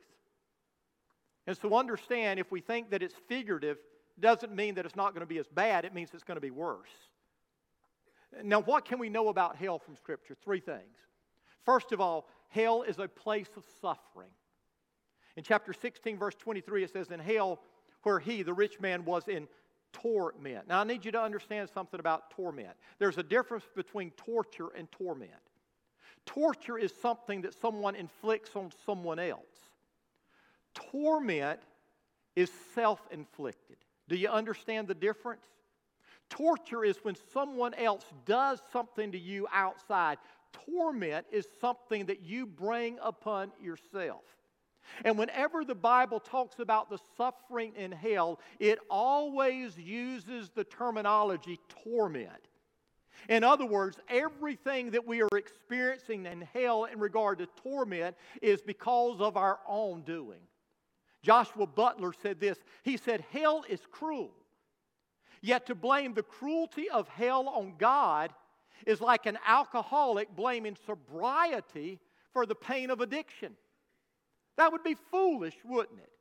[1.46, 3.78] And so understand if we think that it's figurative,
[4.20, 6.40] doesn't mean that it's not going to be as bad, it means it's going to
[6.40, 6.90] be worse.
[8.42, 10.37] Now, what can we know about hell from Scripture?
[10.42, 10.96] Three things.
[11.64, 14.31] First of all, hell is a place of suffering.
[15.37, 17.61] In chapter 16, verse 23, it says, In hell,
[18.02, 19.48] where he, the rich man, was in
[19.92, 20.68] torment.
[20.68, 22.76] Now, I need you to understand something about torment.
[22.98, 25.31] There's a difference between torture and torment.
[26.26, 29.40] Torture is something that someone inflicts on someone else.
[30.74, 31.61] Torment
[32.37, 33.76] is self inflicted.
[34.08, 35.44] Do you understand the difference?
[36.30, 40.18] Torture is when someone else does something to you outside.
[40.52, 44.22] Torment is something that you bring upon yourself.
[45.04, 51.58] And whenever the Bible talks about the suffering in hell, it always uses the terminology
[51.85, 52.48] torment.
[53.28, 58.61] In other words, everything that we are experiencing in hell in regard to torment is
[58.61, 60.40] because of our own doing.
[61.22, 64.32] Joshua Butler said this He said, Hell is cruel.
[65.40, 68.32] Yet to blame the cruelty of hell on God
[68.87, 71.98] is like an alcoholic blaming sobriety
[72.32, 73.54] for the pain of addiction.
[74.56, 76.12] That would be foolish, wouldn't it?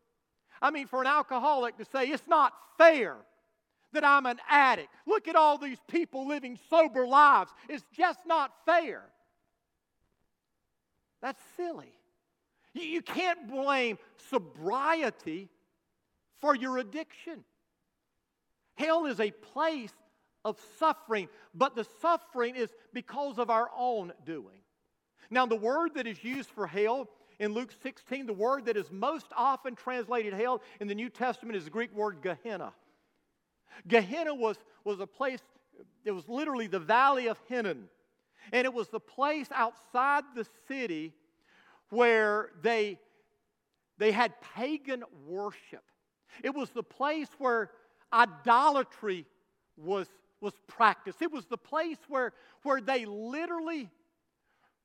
[0.61, 3.17] I mean, for an alcoholic to say, it's not fair
[3.93, 4.89] that I'm an addict.
[5.05, 7.51] Look at all these people living sober lives.
[7.69, 9.03] It's just not fair.
[11.21, 11.93] That's silly.
[12.73, 13.97] You can't blame
[14.29, 15.49] sobriety
[16.39, 17.43] for your addiction.
[18.75, 19.93] Hell is a place
[20.43, 24.61] of suffering, but the suffering is because of our own doing.
[25.29, 28.91] Now, the word that is used for hell in Luke 16, the word that is
[28.91, 32.73] most often translated hell in the New Testament is the Greek word Gehenna.
[33.87, 35.39] Gehenna was, was a place,
[36.05, 37.89] it was literally the valley of Hinnom.
[38.51, 41.13] And it was the place outside the city
[41.89, 42.97] where they,
[43.97, 45.83] they had pagan worship.
[46.43, 47.71] It was the place where
[48.11, 49.25] idolatry
[49.77, 50.07] was,
[50.39, 51.21] was practiced.
[51.21, 53.89] It was the place where, where they literally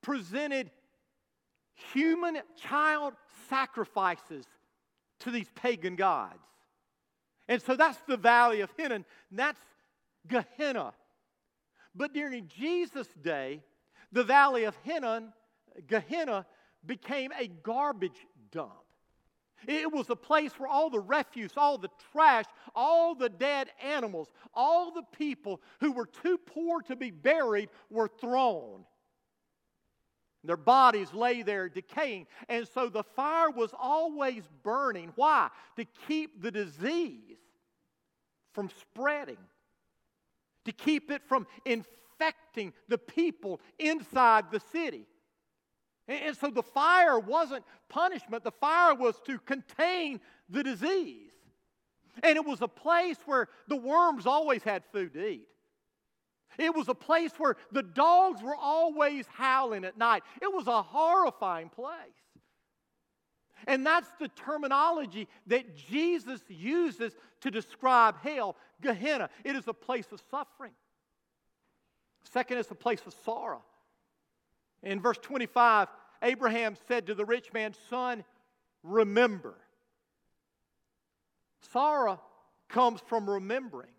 [0.03, 0.71] presented
[1.93, 3.15] human child
[3.49, 4.45] sacrifices
[5.21, 6.43] to these pagan gods.
[7.49, 9.05] And so that's the valley of Hinnom.
[9.31, 9.61] That's
[10.27, 10.93] Gehenna.
[11.95, 13.63] But during Jesus' day,
[14.13, 15.33] the valley of Hinnom,
[15.87, 16.47] Gehenna,
[16.85, 18.73] became a garbage dump.
[19.67, 24.29] It was a place where all the refuse, all the trash, all the dead animals,
[24.53, 28.85] all the people who were too poor to be buried were thrown.
[30.47, 32.27] Their bodies lay there decaying.
[32.49, 35.13] And so the fire was always burning.
[35.17, 35.51] Why?
[35.77, 37.39] To keep the disease
[38.53, 39.37] from spreading,
[40.65, 45.07] to keep it from infecting the people inside the city.
[46.09, 51.33] And so the fire wasn't punishment, the fire was to contain the disease.
[52.23, 55.49] And it was a place where the worms always had food to eat.
[56.59, 60.23] It was a place where the dogs were always howling at night.
[60.41, 61.91] It was a horrifying place.
[63.67, 69.31] And that's the terminology that Jesus uses to describe hell, Gehenna.
[69.45, 70.73] It is a place of suffering.
[72.33, 73.63] Second, it's a place of sorrow.
[74.83, 75.89] In verse 25,
[76.23, 78.25] Abraham said to the rich man, Son,
[78.83, 79.55] remember.
[81.73, 82.21] Sorrow
[82.69, 83.91] comes from remembering.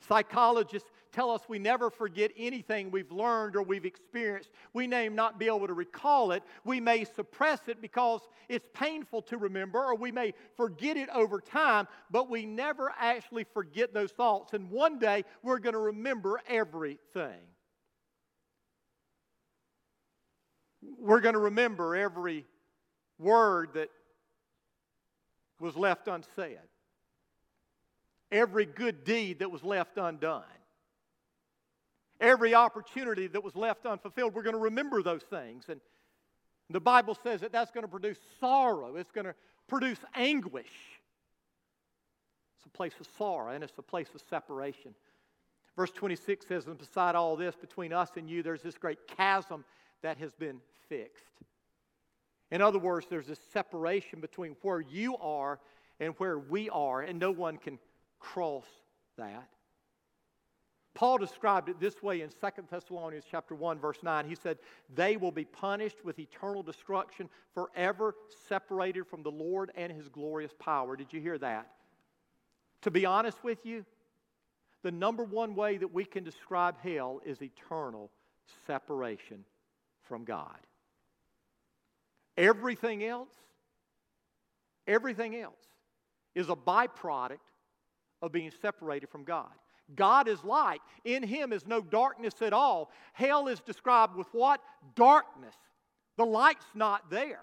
[0.00, 4.50] Psychologists tell us we never forget anything we've learned or we've experienced.
[4.72, 6.42] We may not be able to recall it.
[6.64, 11.40] We may suppress it because it's painful to remember, or we may forget it over
[11.40, 14.54] time, but we never actually forget those thoughts.
[14.54, 17.40] And one day we're going to remember everything.
[20.98, 22.46] We're going to remember every
[23.18, 23.90] word that
[25.60, 26.69] was left unsaid
[28.30, 30.42] every good deed that was left undone,
[32.20, 34.34] every opportunity that was left unfulfilled.
[34.34, 35.64] We're going to remember those things.
[35.68, 35.80] And
[36.68, 39.34] the Bible says that that's going to produce sorrow, it's going to
[39.68, 40.72] produce anguish.
[42.56, 44.94] It's a place of sorrow and it's a place of separation.
[45.76, 49.64] Verse 26 says, And beside all this, between us and you, there's this great chasm
[50.02, 51.24] that has been fixed.
[52.50, 55.58] In other words, there's this separation between where you are
[56.00, 57.78] and where we are, and no one can
[58.20, 58.66] cross
[59.16, 59.48] that.
[60.94, 64.28] Paul described it this way in 2 Thessalonians chapter 1 verse 9.
[64.28, 64.58] He said,
[64.94, 68.14] "They will be punished with eternal destruction, forever
[68.48, 71.74] separated from the Lord and his glorious power." Did you hear that?
[72.82, 73.84] To be honest with you,
[74.82, 78.10] the number one way that we can describe hell is eternal
[78.66, 79.44] separation
[80.02, 80.58] from God.
[82.36, 83.28] Everything else,
[84.86, 85.66] everything else
[86.34, 87.38] is a byproduct
[88.22, 89.50] of being separated from God.
[89.94, 90.80] God is light.
[91.04, 92.90] In him is no darkness at all.
[93.12, 94.60] Hell is described with what?
[94.94, 95.54] Darkness.
[96.16, 97.40] The light's not there.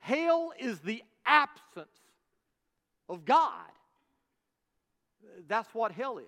[0.00, 1.88] Hell is the absence
[3.08, 3.50] of God.
[5.48, 6.24] That's what hell is.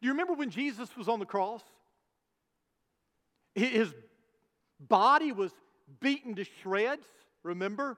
[0.00, 1.62] Do you remember when Jesus was on the cross?
[3.54, 3.94] His
[4.78, 5.52] body was
[6.00, 7.06] beaten to shreds,
[7.42, 7.96] remember?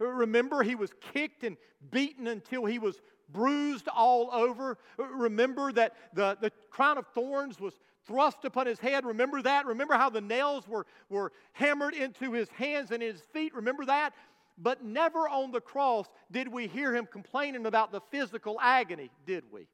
[0.00, 1.56] Remember, he was kicked and
[1.90, 4.78] beaten until he was bruised all over.
[4.96, 7.74] Remember that the, the crown of thorns was
[8.06, 9.04] thrust upon his head.
[9.04, 9.66] Remember that?
[9.66, 13.54] Remember how the nails were, were hammered into his hands and his feet?
[13.54, 14.14] Remember that?
[14.56, 19.44] But never on the cross did we hear him complaining about the physical agony, did
[19.52, 19.68] we?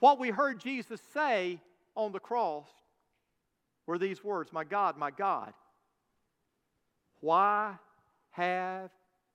[0.00, 1.60] What we heard Jesus say
[1.94, 2.68] on the cross
[3.86, 5.52] were these words My God, my God,
[7.20, 7.76] why
[8.34, 8.90] have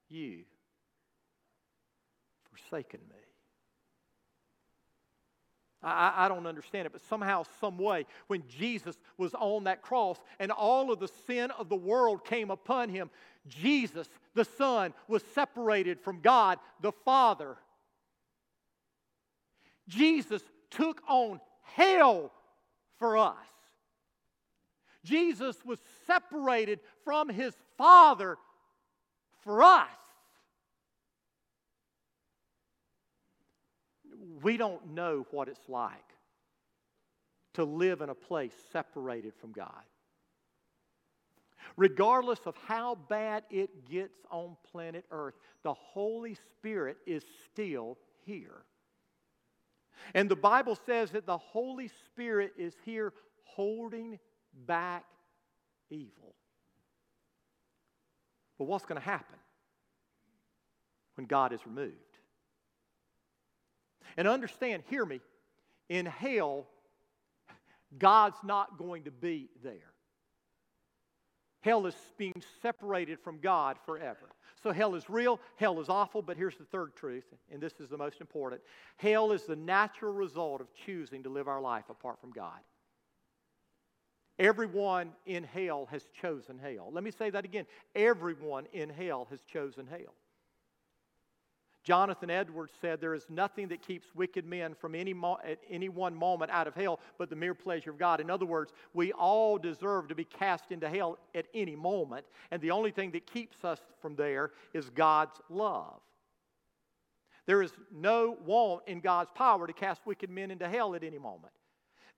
[0.10, 0.44] you
[2.50, 3.16] forsaken me?
[5.82, 10.18] I, I, don't understand it, but somehow, some way, when Jesus was on that cross
[10.38, 13.10] and all of the sin of the world came upon him,
[13.48, 17.56] Jesus, the Son, was separated from God, the Father.
[19.88, 22.34] Jesus took on hell
[22.98, 23.38] for us.
[25.06, 28.38] Jesus was separated from his Father
[29.42, 29.88] for us.
[34.42, 35.94] We don't know what it's like
[37.54, 39.84] to live in a place separated from God.
[41.78, 48.64] Regardless of how bad it gets on planet Earth, the Holy Spirit is still here.
[50.14, 53.14] And the Bible says that the Holy Spirit is here
[53.44, 54.20] holding
[54.66, 55.06] back
[55.90, 56.36] evil.
[58.60, 59.38] But what's going to happen
[61.16, 61.96] when God is removed?
[64.18, 65.22] And understand, hear me,
[65.88, 66.68] in hell,
[67.98, 69.94] God's not going to be there.
[71.62, 74.30] Hell is being separated from God forever.
[74.62, 77.90] So hell is real, hell is awful, but here's the third truth, and this is
[77.90, 78.62] the most important.
[78.98, 82.60] Hell is the natural result of choosing to live our life apart from God.
[84.40, 86.90] Everyone in hell has chosen hell.
[86.92, 87.66] Let me say that again.
[87.94, 90.16] Everyone in hell has chosen hell.
[91.84, 95.90] Jonathan Edwards said, There is nothing that keeps wicked men from any, mo- at any
[95.90, 98.22] one moment out of hell but the mere pleasure of God.
[98.22, 102.62] In other words, we all deserve to be cast into hell at any moment, and
[102.62, 106.00] the only thing that keeps us from there is God's love.
[107.46, 111.18] There is no want in God's power to cast wicked men into hell at any
[111.18, 111.54] moment.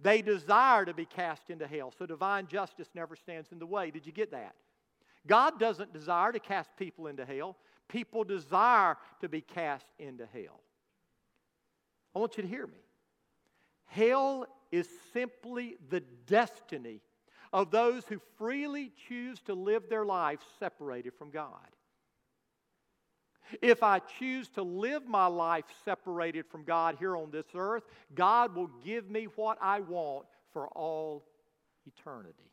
[0.01, 3.91] They desire to be cast into hell, so divine justice never stands in the way.
[3.91, 4.55] Did you get that?
[5.27, 7.55] God doesn't desire to cast people into hell
[7.91, 10.61] people desire to be cast into hell.
[12.15, 12.79] I want you to hear me.
[13.85, 17.01] Hell is simply the destiny
[17.51, 21.67] of those who freely choose to live their life separated from God.
[23.61, 27.83] If I choose to live my life separated from God here on this earth,
[28.13, 31.25] God will give me what I want for all
[31.85, 32.51] eternity.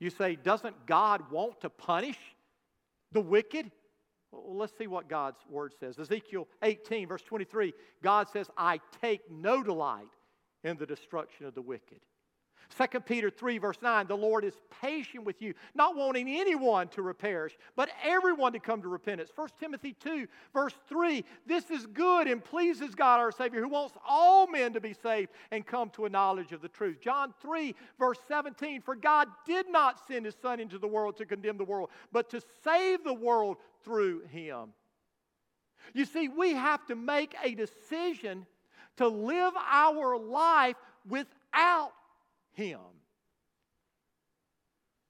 [0.00, 2.18] You say, doesn't God want to punish
[3.12, 3.70] the wicked?
[4.32, 5.98] Well, let's see what God's word says.
[5.98, 7.72] Ezekiel 18, verse 23,
[8.02, 10.08] God says, I take no delight
[10.64, 12.00] in the destruction of the wicked.
[12.76, 17.12] 2 Peter 3, verse 9, the Lord is patient with you, not wanting anyone to
[17.14, 19.30] perish, but everyone to come to repentance.
[19.34, 23.96] 1 Timothy 2, verse 3, this is good and pleases God our Savior, who wants
[24.06, 27.00] all men to be saved and come to a knowledge of the truth.
[27.00, 31.26] John 3, verse 17, for God did not send his Son into the world to
[31.26, 34.72] condemn the world, but to save the world through him.
[35.92, 38.46] You see, we have to make a decision
[38.96, 40.76] to live our life
[41.08, 41.92] without
[42.54, 42.80] him.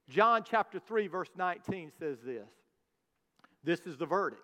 [0.09, 2.49] John chapter 3, verse 19 says this
[3.63, 4.43] This is the verdict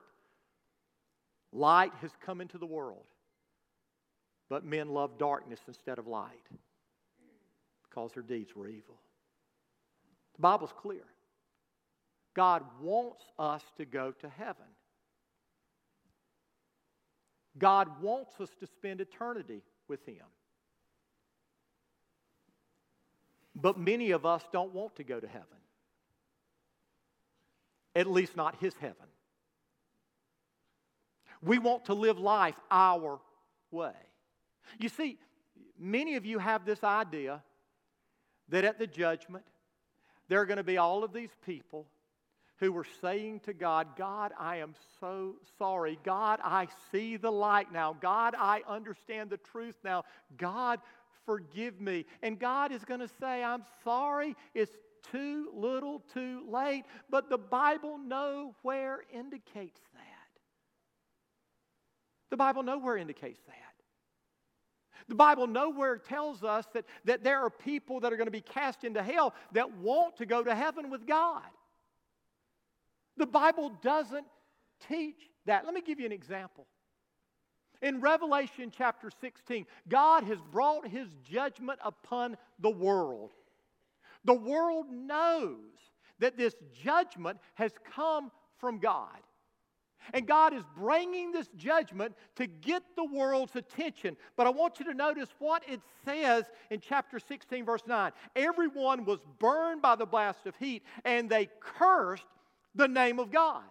[1.53, 3.07] Light has come into the world,
[4.49, 6.47] but men love darkness instead of light
[7.89, 8.97] because their deeds were evil.
[10.37, 11.05] The Bible's clear.
[12.35, 14.67] God wants us to go to heaven.
[17.59, 20.25] God wants us to spend eternity with Him.
[23.55, 25.47] But many of us don't want to go to heaven,
[27.95, 28.97] at least not His heaven.
[31.43, 33.19] We want to live life our
[33.71, 33.93] way.
[34.79, 35.19] You see,
[35.79, 37.43] many of you have this idea
[38.51, 39.45] that at the judgment,
[40.29, 41.87] there are going to be all of these people
[42.61, 45.99] who were saying to God, God, I am so sorry.
[46.05, 47.97] God, I see the light now.
[48.01, 50.05] God, I understand the truth now.
[50.37, 50.81] God,
[51.31, 52.07] forgive me.
[52.25, 54.35] And God is going to say, I'm sorry.
[54.53, 54.73] It's
[55.13, 56.83] too little, too late.
[57.09, 60.41] But the Bible nowhere indicates that.
[62.31, 63.55] The Bible nowhere indicates that.
[65.07, 68.41] The Bible nowhere tells us that, that there are people that are going to be
[68.41, 71.43] cast into hell that want to go to heaven with God.
[73.19, 74.27] The Bible doesn't
[74.89, 75.65] teach that.
[75.65, 76.67] Let me give you an example.
[77.83, 83.31] In Revelation chapter 16, God has brought his judgment upon the world.
[84.25, 85.57] The world knows
[86.19, 86.55] that this
[86.85, 89.17] judgment has come from God.
[90.13, 94.17] And God is bringing this judgment to get the world's attention.
[94.37, 98.13] But I want you to notice what it says in chapter 16, verse 9.
[98.35, 102.25] Everyone was burned by the blast of heat, and they cursed
[102.75, 103.63] the name of God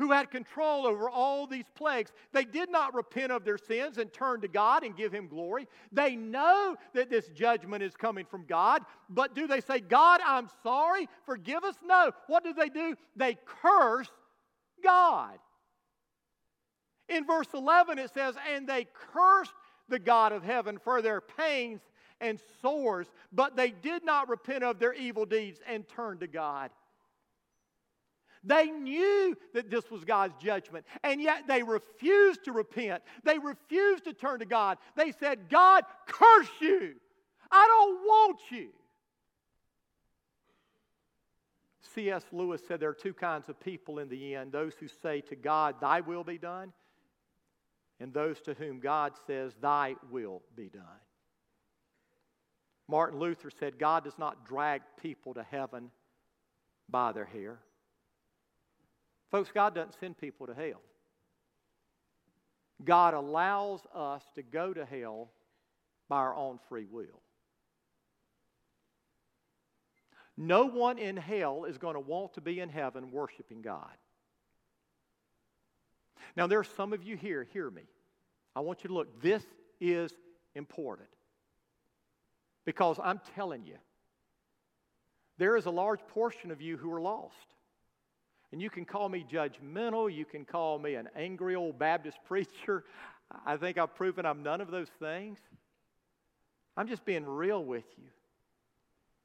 [0.00, 2.10] who had control over all these plagues.
[2.32, 5.68] They did not repent of their sins and turn to God and give Him glory.
[5.92, 10.48] They know that this judgment is coming from God, but do they say, God, I'm
[10.62, 11.74] sorry, forgive us?
[11.84, 12.12] No.
[12.28, 12.96] What do they do?
[13.14, 14.08] They curse
[14.82, 15.38] God.
[17.10, 19.52] In verse 11, it says, And they cursed
[19.90, 21.82] the God of heaven for their pains
[22.22, 26.70] and sores, but they did not repent of their evil deeds and turn to God.
[28.42, 33.02] They knew that this was God's judgment, and yet they refused to repent.
[33.22, 34.78] They refused to turn to God.
[34.96, 36.94] They said, God, curse you.
[37.50, 38.68] I don't want you.
[41.94, 42.24] C.S.
[42.32, 45.36] Lewis said there are two kinds of people in the end those who say to
[45.36, 46.72] God, Thy will be done,
[47.98, 50.84] and those to whom God says, Thy will be done.
[52.88, 55.90] Martin Luther said, God does not drag people to heaven
[56.88, 57.60] by their hair.
[59.30, 60.80] Folks, God doesn't send people to hell.
[62.84, 65.30] God allows us to go to hell
[66.08, 67.20] by our own free will.
[70.36, 73.90] No one in hell is going to want to be in heaven worshiping God.
[76.36, 77.82] Now, there are some of you here, hear me.
[78.56, 79.20] I want you to look.
[79.20, 79.44] This
[79.80, 80.12] is
[80.54, 81.08] important.
[82.64, 83.76] Because I'm telling you,
[85.38, 87.34] there is a large portion of you who are lost.
[88.52, 92.84] And you can call me judgmental, you can call me an angry old Baptist preacher.
[93.46, 95.38] I think I've proven I'm none of those things.
[96.76, 98.08] I'm just being real with you.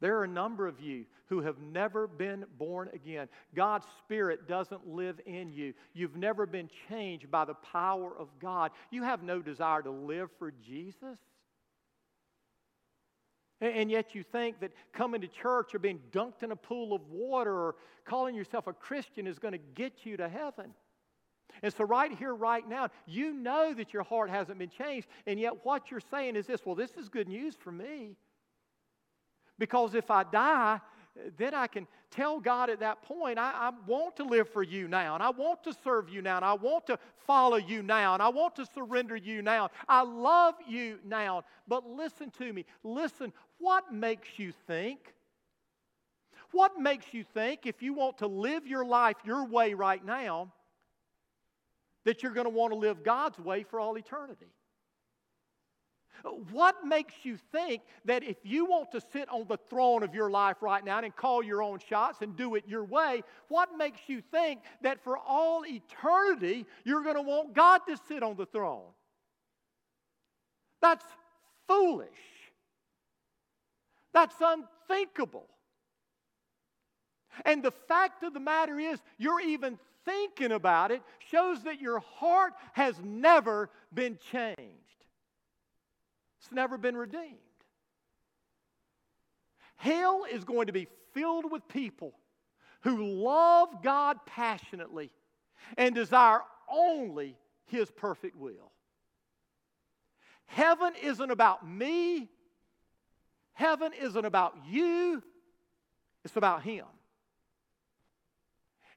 [0.01, 3.27] There are a number of you who have never been born again.
[3.55, 5.73] God's Spirit doesn't live in you.
[5.93, 8.71] You've never been changed by the power of God.
[8.91, 11.17] You have no desire to live for Jesus.
[13.61, 17.01] And yet you think that coming to church or being dunked in a pool of
[17.09, 20.73] water or calling yourself a Christian is going to get you to heaven.
[21.63, 25.07] And so, right here, right now, you know that your heart hasn't been changed.
[25.25, 28.17] And yet, what you're saying is this well, this is good news for me.
[29.57, 30.81] Because if I die,
[31.37, 34.87] then I can tell God at that point, I, I, want to live for you
[34.87, 38.13] now, and I want to serve you now, and I want to follow you now,
[38.13, 39.69] and I want to surrender you now.
[39.87, 41.43] I love you now.
[41.67, 42.65] But listen to me.
[42.83, 45.13] Listen, what makes you think?
[46.51, 50.51] What makes you think if you want to live your life your way right now,
[52.03, 54.47] that you're going to want to live God's way for all eternity?
[56.51, 60.29] What makes you think that if you want to sit on the throne of your
[60.29, 64.01] life right now and call your own shots and do it your way, what makes
[64.07, 68.45] you think that for all eternity you're going to want God to sit on the
[68.45, 68.89] throne?
[70.81, 71.05] That's
[71.67, 72.09] foolish.
[74.13, 75.47] That's unthinkable.
[77.43, 81.01] And the fact of the matter is, you're even thinking about it
[81.31, 84.74] shows that your heart has never been changed.
[86.45, 87.39] It's never been redeemed.
[89.77, 92.13] Hell is going to be filled with people
[92.81, 95.09] who love God passionately
[95.75, 96.41] and desire
[96.71, 97.35] only
[97.65, 98.71] His perfect will.
[100.45, 102.29] Heaven isn't about me,
[103.53, 105.23] heaven isn't about you,
[106.23, 106.85] it's about Him.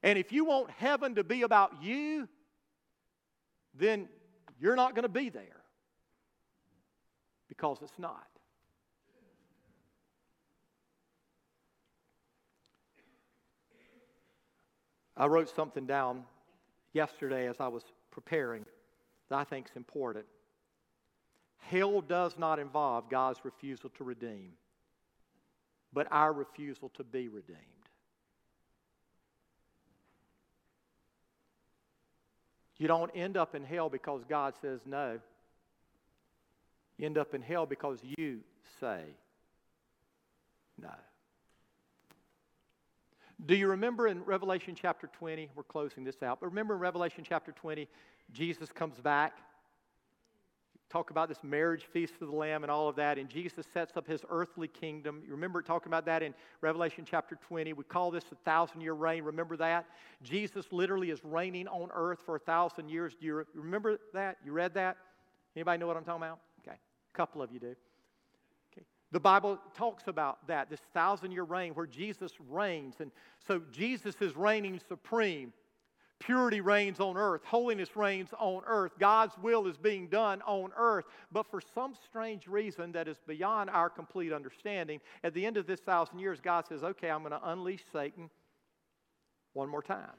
[0.03, 2.29] And if you want heaven to be about you,
[3.73, 4.07] then
[4.59, 5.58] you're not going to be there
[7.59, 8.27] because it's not.
[15.17, 16.23] I wrote something down
[16.93, 18.65] yesterday as I was preparing
[19.29, 20.25] that I think is important.
[21.57, 24.53] Hell does not involve God's refusal to redeem,
[25.91, 27.59] but our refusal to be redeemed.
[32.77, 35.19] You don't end up in hell because God says no.
[36.99, 38.41] You end up in hell because you
[38.81, 38.99] say
[40.79, 40.89] no.
[43.45, 45.49] Do you remember in Revelation chapter 20?
[45.55, 46.41] We're closing this out.
[46.41, 47.87] But remember in Revelation chapter 20,
[48.33, 49.37] Jesus comes back.
[50.89, 53.17] Talk about this marriage feast of the Lamb and all of that.
[53.17, 55.21] And Jesus sets up his earthly kingdom.
[55.25, 57.71] You remember talking about that in Revelation chapter 20.
[57.71, 59.23] We call this a thousand year reign.
[59.23, 59.85] Remember that?
[60.21, 63.15] Jesus literally is reigning on earth for a thousand years.
[63.17, 64.35] Do you remember that?
[64.43, 64.97] You read that?
[65.55, 66.39] Anybody know what I'm talking about?
[67.13, 67.75] A couple of you do.
[68.71, 68.85] Okay.
[69.11, 72.95] The Bible talks about that, this thousand year reign where Jesus reigns.
[72.99, 73.11] And
[73.47, 75.53] so Jesus is reigning supreme.
[76.19, 77.41] Purity reigns on earth.
[77.45, 78.91] Holiness reigns on earth.
[78.99, 81.05] God's will is being done on earth.
[81.31, 85.65] But for some strange reason that is beyond our complete understanding, at the end of
[85.65, 88.29] this thousand years, God says, okay, I'm going to unleash Satan
[89.53, 90.11] one more time.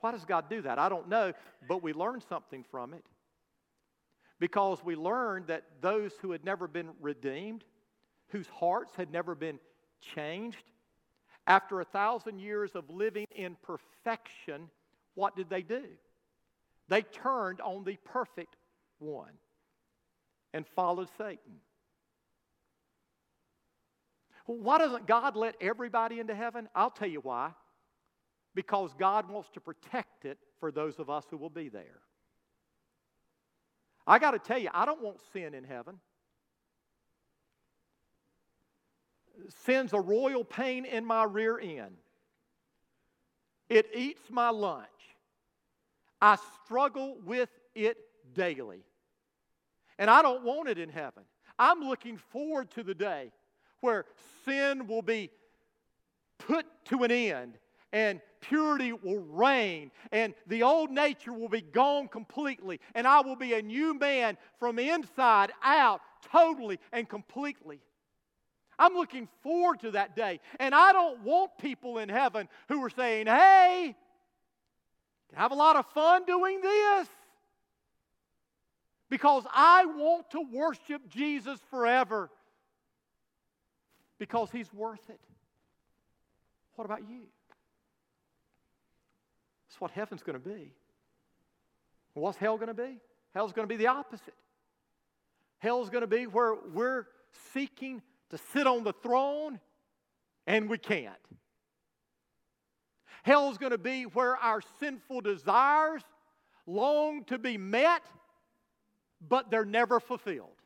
[0.00, 0.78] Why does God do that?
[0.78, 1.32] I don't know,
[1.68, 3.04] but we learn something from it.
[4.42, 7.62] Because we learned that those who had never been redeemed,
[8.30, 9.60] whose hearts had never been
[10.00, 10.64] changed,
[11.46, 14.68] after a thousand years of living in perfection,
[15.14, 15.84] what did they do?
[16.88, 18.56] They turned on the perfect
[18.98, 19.30] one
[20.52, 21.60] and followed Satan.
[24.46, 26.68] why doesn't God let everybody into heaven?
[26.74, 27.52] I'll tell you why.
[28.56, 32.00] Because God wants to protect it for those of us who will be there.
[34.12, 35.98] I got to tell you, I don't want sin in heaven.
[39.64, 41.96] Sin's a royal pain in my rear end.
[43.70, 44.86] It eats my lunch.
[46.20, 47.96] I struggle with it
[48.34, 48.84] daily.
[49.98, 51.22] And I don't want it in heaven.
[51.58, 53.32] I'm looking forward to the day
[53.80, 54.04] where
[54.44, 55.30] sin will be
[56.36, 57.54] put to an end
[57.94, 63.36] and purity will reign and the old nature will be gone completely and I will
[63.36, 67.80] be a new man from inside out totally and completely.
[68.78, 70.40] I'm looking forward to that day.
[70.58, 73.94] And I don't want people in heaven who are saying, hey,
[75.34, 77.08] have a lot of fun doing this.
[79.08, 82.30] Because I want to worship Jesus forever.
[84.18, 85.20] Because he's worth it.
[86.76, 87.26] What about you?
[89.82, 90.70] What heaven's going to be.
[92.14, 93.00] What's hell going to be?
[93.34, 94.36] Hell's going to be the opposite.
[95.58, 97.08] Hell's going to be where we're
[97.52, 99.58] seeking to sit on the throne
[100.46, 101.16] and we can't.
[103.24, 106.02] Hell's going to be where our sinful desires
[106.64, 108.02] long to be met,
[109.28, 110.61] but they're never fulfilled.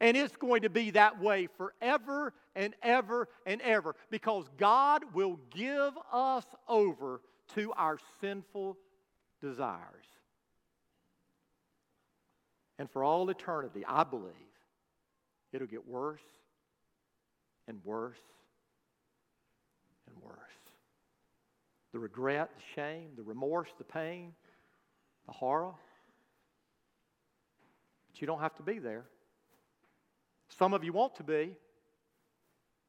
[0.00, 5.38] And it's going to be that way forever and ever and ever because God will
[5.54, 7.20] give us over
[7.54, 8.76] to our sinful
[9.40, 10.06] desires.
[12.78, 14.32] And for all eternity, I believe
[15.52, 16.20] it'll get worse
[17.68, 18.18] and worse
[20.08, 20.34] and worse.
[21.92, 24.32] The regret, the shame, the remorse, the pain,
[25.26, 25.74] the horror.
[28.10, 29.04] But you don't have to be there.
[30.48, 31.56] Some of you want to be.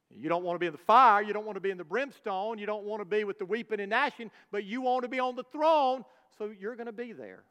[0.09, 1.21] You don't want to be in the fire.
[1.21, 2.57] You don't want to be in the brimstone.
[2.57, 5.19] You don't want to be with the weeping and gnashing, but you want to be
[5.19, 6.05] on the throne,
[6.37, 7.43] so you're going to be there.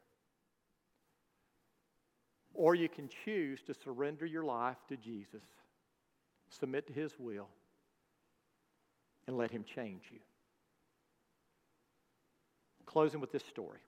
[2.53, 5.43] Or you can choose to surrender your life to Jesus,
[6.49, 7.49] submit to His will,
[9.27, 10.19] and let Him change you.
[12.85, 13.79] Closing with this story.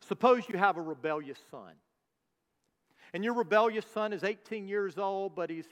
[0.00, 1.72] Suppose you have a rebellious son.
[3.12, 5.66] And your rebellious son is 18 years old, but he's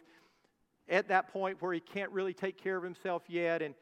[0.88, 3.62] at that point where he can't really take care of himself yet.
[3.62, 3.74] And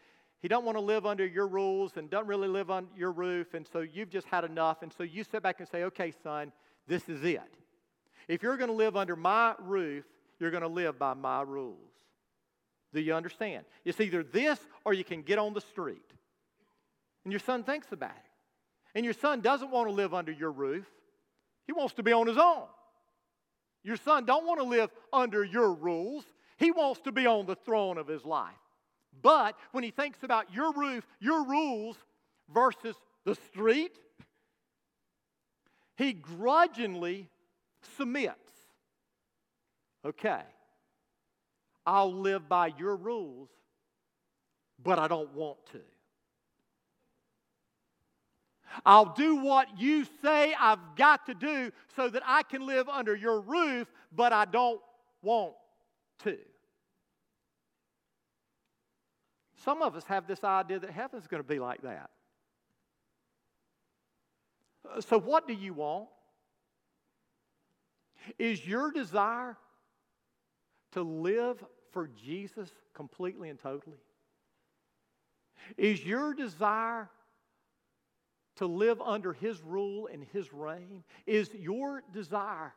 [0.42, 3.54] he don't want to live under your rules and doesn't really live on your roof.
[3.54, 4.82] And so you've just had enough.
[4.82, 6.52] And so you sit back and say, okay, son,
[6.86, 7.56] this is it.
[8.28, 10.04] If you're going to live under my roof,
[10.38, 11.78] you're going to live by my rules.
[12.92, 13.64] Do you understand?
[13.84, 16.12] It's either this or you can get on the street.
[17.24, 18.96] And your son thinks about it.
[18.96, 20.86] And your son doesn't want to live under your roof.
[21.66, 22.64] He wants to be on his own.
[23.86, 26.24] Your son don't want to live under your rules.
[26.56, 28.50] He wants to be on the throne of his life.
[29.22, 31.96] But when he thinks about your roof, your rules
[32.52, 33.96] versus the street,
[35.96, 37.30] he grudgingly
[37.96, 38.34] submits.
[40.04, 40.42] Okay,
[41.86, 43.50] I'll live by your rules,
[44.82, 45.80] but I don't want to.
[48.84, 53.14] I'll do what you say I've got to do so that I can live under
[53.14, 54.80] your roof, but I don't
[55.22, 55.54] want
[56.24, 56.36] to.
[59.64, 62.10] Some of us have this idea that heaven's going to be like that.
[64.88, 66.06] Uh, so, what do you want?
[68.38, 69.56] Is your desire
[70.92, 73.98] to live for Jesus completely and totally?
[75.76, 77.10] Is your desire
[78.56, 81.04] to live under His rule and His reign?
[81.26, 82.72] Is your desire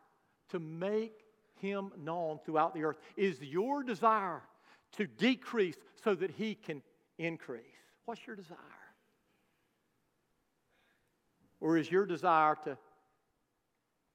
[0.50, 1.26] to make
[1.62, 2.98] Him known throughout the earth?
[3.16, 4.42] Is your desire
[4.94, 6.82] to decrease so that He can
[7.18, 7.64] increase?
[8.06, 8.58] What's your desire?
[11.62, 12.78] Or is your desire to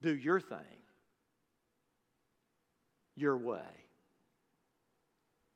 [0.03, 0.59] do your thing
[3.17, 3.61] your way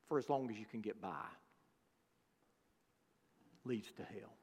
[0.07, 1.27] for as long as you can get by?
[3.65, 4.38] Leads to hell.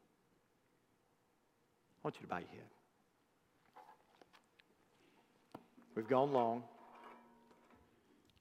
[2.06, 2.70] Want you to bow your head.
[5.95, 6.62] We've gone long.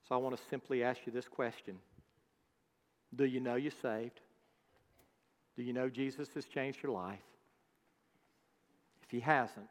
[0.06, 1.78] So I want to simply ask you this question
[3.16, 4.20] Do you know you're saved?
[5.56, 7.22] Do you know Jesus has changed your life?
[9.02, 9.70] If he hasn't,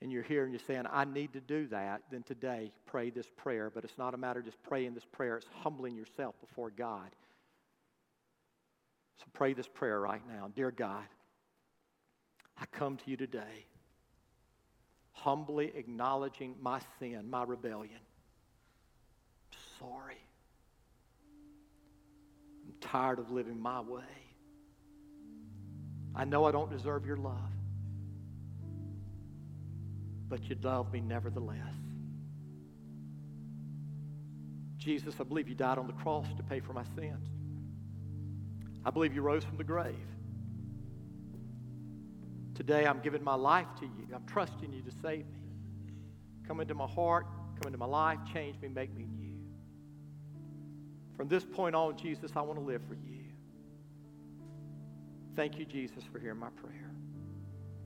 [0.00, 3.26] and you're here and you're saying, I need to do that, then today pray this
[3.36, 3.72] prayer.
[3.74, 7.10] But it's not a matter of just praying this prayer, it's humbling yourself before God.
[9.18, 10.48] So pray this prayer right now.
[10.54, 11.02] Dear God,
[12.60, 13.66] I come to you today,
[15.12, 17.98] humbly acknowledging my sin, my rebellion.
[19.52, 20.16] I'm sorry.
[22.64, 24.02] I'm tired of living my way.
[26.14, 27.34] I know I don't deserve your love,
[30.28, 31.58] but you love me nevertheless.
[34.78, 37.28] Jesus, I believe you died on the cross to pay for my sins.
[38.84, 39.96] I believe you rose from the grave.
[42.66, 44.06] Today I'm giving my life to you.
[44.14, 45.50] I'm trusting you to save me.
[46.48, 47.26] Come into my heart,
[47.60, 49.36] come into my life, change me, make me new.
[51.14, 53.24] From this point on, Jesus, I want to live for you.
[55.36, 56.93] Thank you, Jesus, for hearing my prayer.